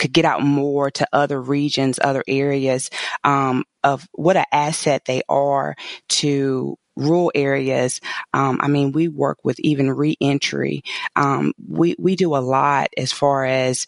could 0.03 0.13
get 0.13 0.25
out 0.25 0.43
more 0.43 0.91
to 0.91 1.07
other 1.13 1.41
regions, 1.41 2.01
other 2.03 2.25
areas 2.27 2.91
um, 3.23 3.65
of 3.85 4.09
what 4.13 4.37
an 4.37 4.45
asset 4.51 5.05
they 5.05 5.23
are 5.29 5.77
to 6.09 6.77
rural 6.97 7.31
areas. 7.37 8.01
Um, 8.35 8.59
I 8.61 8.67
mean, 8.67 8.91
we 8.91 9.07
work 9.07 9.39
with 9.45 9.61
even 9.61 9.91
reentry. 9.91 10.83
Um, 11.15 11.53
we 11.69 11.95
we 11.99 12.17
do 12.17 12.35
a 12.35 12.39
lot 12.39 12.89
as 12.97 13.13
far 13.13 13.45
as 13.45 13.87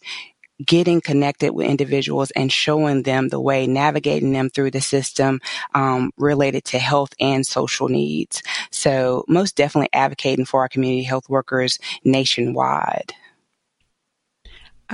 getting 0.64 1.00
connected 1.00 1.53
with 1.53 1.66
individuals 1.66 2.31
and 2.31 2.50
showing 2.50 3.03
them 3.03 3.29
the 3.29 3.40
way, 3.40 3.66
navigating 3.66 4.33
them 4.33 4.48
through 4.48 4.70
the 4.70 4.81
system 4.81 5.40
um, 5.74 6.12
related 6.16 6.64
to 6.64 6.79
health 6.79 7.12
and 7.18 7.44
social 7.44 7.88
needs. 7.88 8.40
So, 8.70 9.24
most 9.27 9.57
definitely 9.57 9.90
advocating 9.92 10.44
for 10.44 10.61
our 10.61 10.68
community 10.68 11.03
health 11.03 11.29
workers 11.29 11.81
nationwide. 12.05 13.14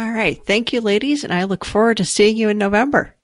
All 0.01 0.11
right. 0.11 0.43
Thank 0.47 0.73
you, 0.73 0.81
ladies, 0.81 1.25
and 1.25 1.33
I 1.33 1.45
look 1.45 1.63
forward 1.63 1.99
to 1.99 2.07
seeing 2.07 2.35
you 2.35 2.49
in 2.49 2.57
November. 2.57 3.15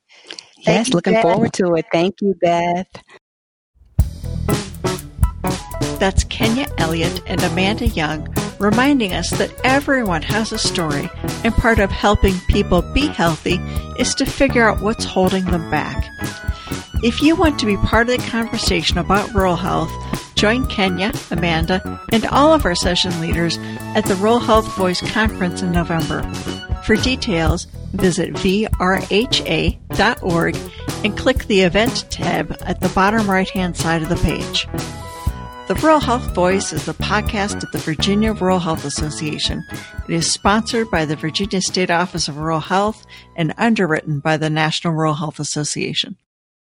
Yes, 0.58 0.92
looking 0.92 1.14
Beth. 1.14 1.22
forward 1.22 1.54
to 1.54 1.74
it. 1.74 1.86
Thank 1.90 2.20
you, 2.20 2.34
Beth. 2.38 2.86
That's 5.98 6.24
Kenya 6.24 6.66
Elliott 6.76 7.22
and 7.26 7.42
Amanda 7.42 7.86
Young 7.86 8.28
reminding 8.58 9.14
us 9.14 9.30
that 9.30 9.54
everyone 9.64 10.20
has 10.20 10.52
a 10.52 10.58
story, 10.58 11.08
and 11.44 11.54
part 11.54 11.78
of 11.78 11.90
helping 11.90 12.38
people 12.40 12.82
be 12.92 13.06
healthy 13.06 13.54
is 13.98 14.14
to 14.16 14.26
figure 14.26 14.68
out 14.68 14.82
what's 14.82 15.04
holding 15.06 15.46
them 15.46 15.70
back. 15.70 16.06
If 17.02 17.22
you 17.22 17.36
want 17.36 17.58
to 17.60 17.66
be 17.66 17.78
part 17.78 18.10
of 18.10 18.18
the 18.18 18.28
conversation 18.28 18.98
about 18.98 19.32
rural 19.32 19.56
health, 19.56 19.92
join 20.34 20.66
Kenya, 20.66 21.12
Amanda, 21.30 22.00
and 22.12 22.26
all 22.26 22.52
of 22.52 22.66
our 22.66 22.74
session 22.74 23.18
leaders 23.20 23.56
at 23.94 24.04
the 24.04 24.16
Rural 24.16 24.40
Health 24.40 24.76
Voice 24.76 25.00
Conference 25.12 25.62
in 25.62 25.72
November. 25.72 26.20
For 26.86 26.94
details, 26.94 27.66
visit 27.94 28.32
vrha.org 28.34 28.76
and 31.04 31.18
click 31.18 31.44
the 31.46 31.60
Event 31.62 32.06
tab 32.10 32.56
at 32.60 32.80
the 32.80 32.88
bottom 32.90 33.28
right 33.28 33.50
hand 33.50 33.76
side 33.76 34.02
of 34.02 34.08
the 34.08 34.14
page. 34.14 34.68
The 35.66 35.74
Rural 35.82 35.98
Health 35.98 36.32
Voice 36.32 36.72
is 36.72 36.86
the 36.86 36.94
podcast 36.94 37.64
of 37.64 37.72
the 37.72 37.78
Virginia 37.78 38.32
Rural 38.34 38.60
Health 38.60 38.84
Association. 38.84 39.64
It 40.08 40.14
is 40.14 40.32
sponsored 40.32 40.88
by 40.88 41.06
the 41.06 41.16
Virginia 41.16 41.60
State 41.60 41.90
Office 41.90 42.28
of 42.28 42.36
Rural 42.36 42.60
Health 42.60 43.04
and 43.34 43.52
underwritten 43.58 44.20
by 44.20 44.36
the 44.36 44.48
National 44.48 44.92
Rural 44.92 45.14
Health 45.14 45.40
Association. 45.40 46.16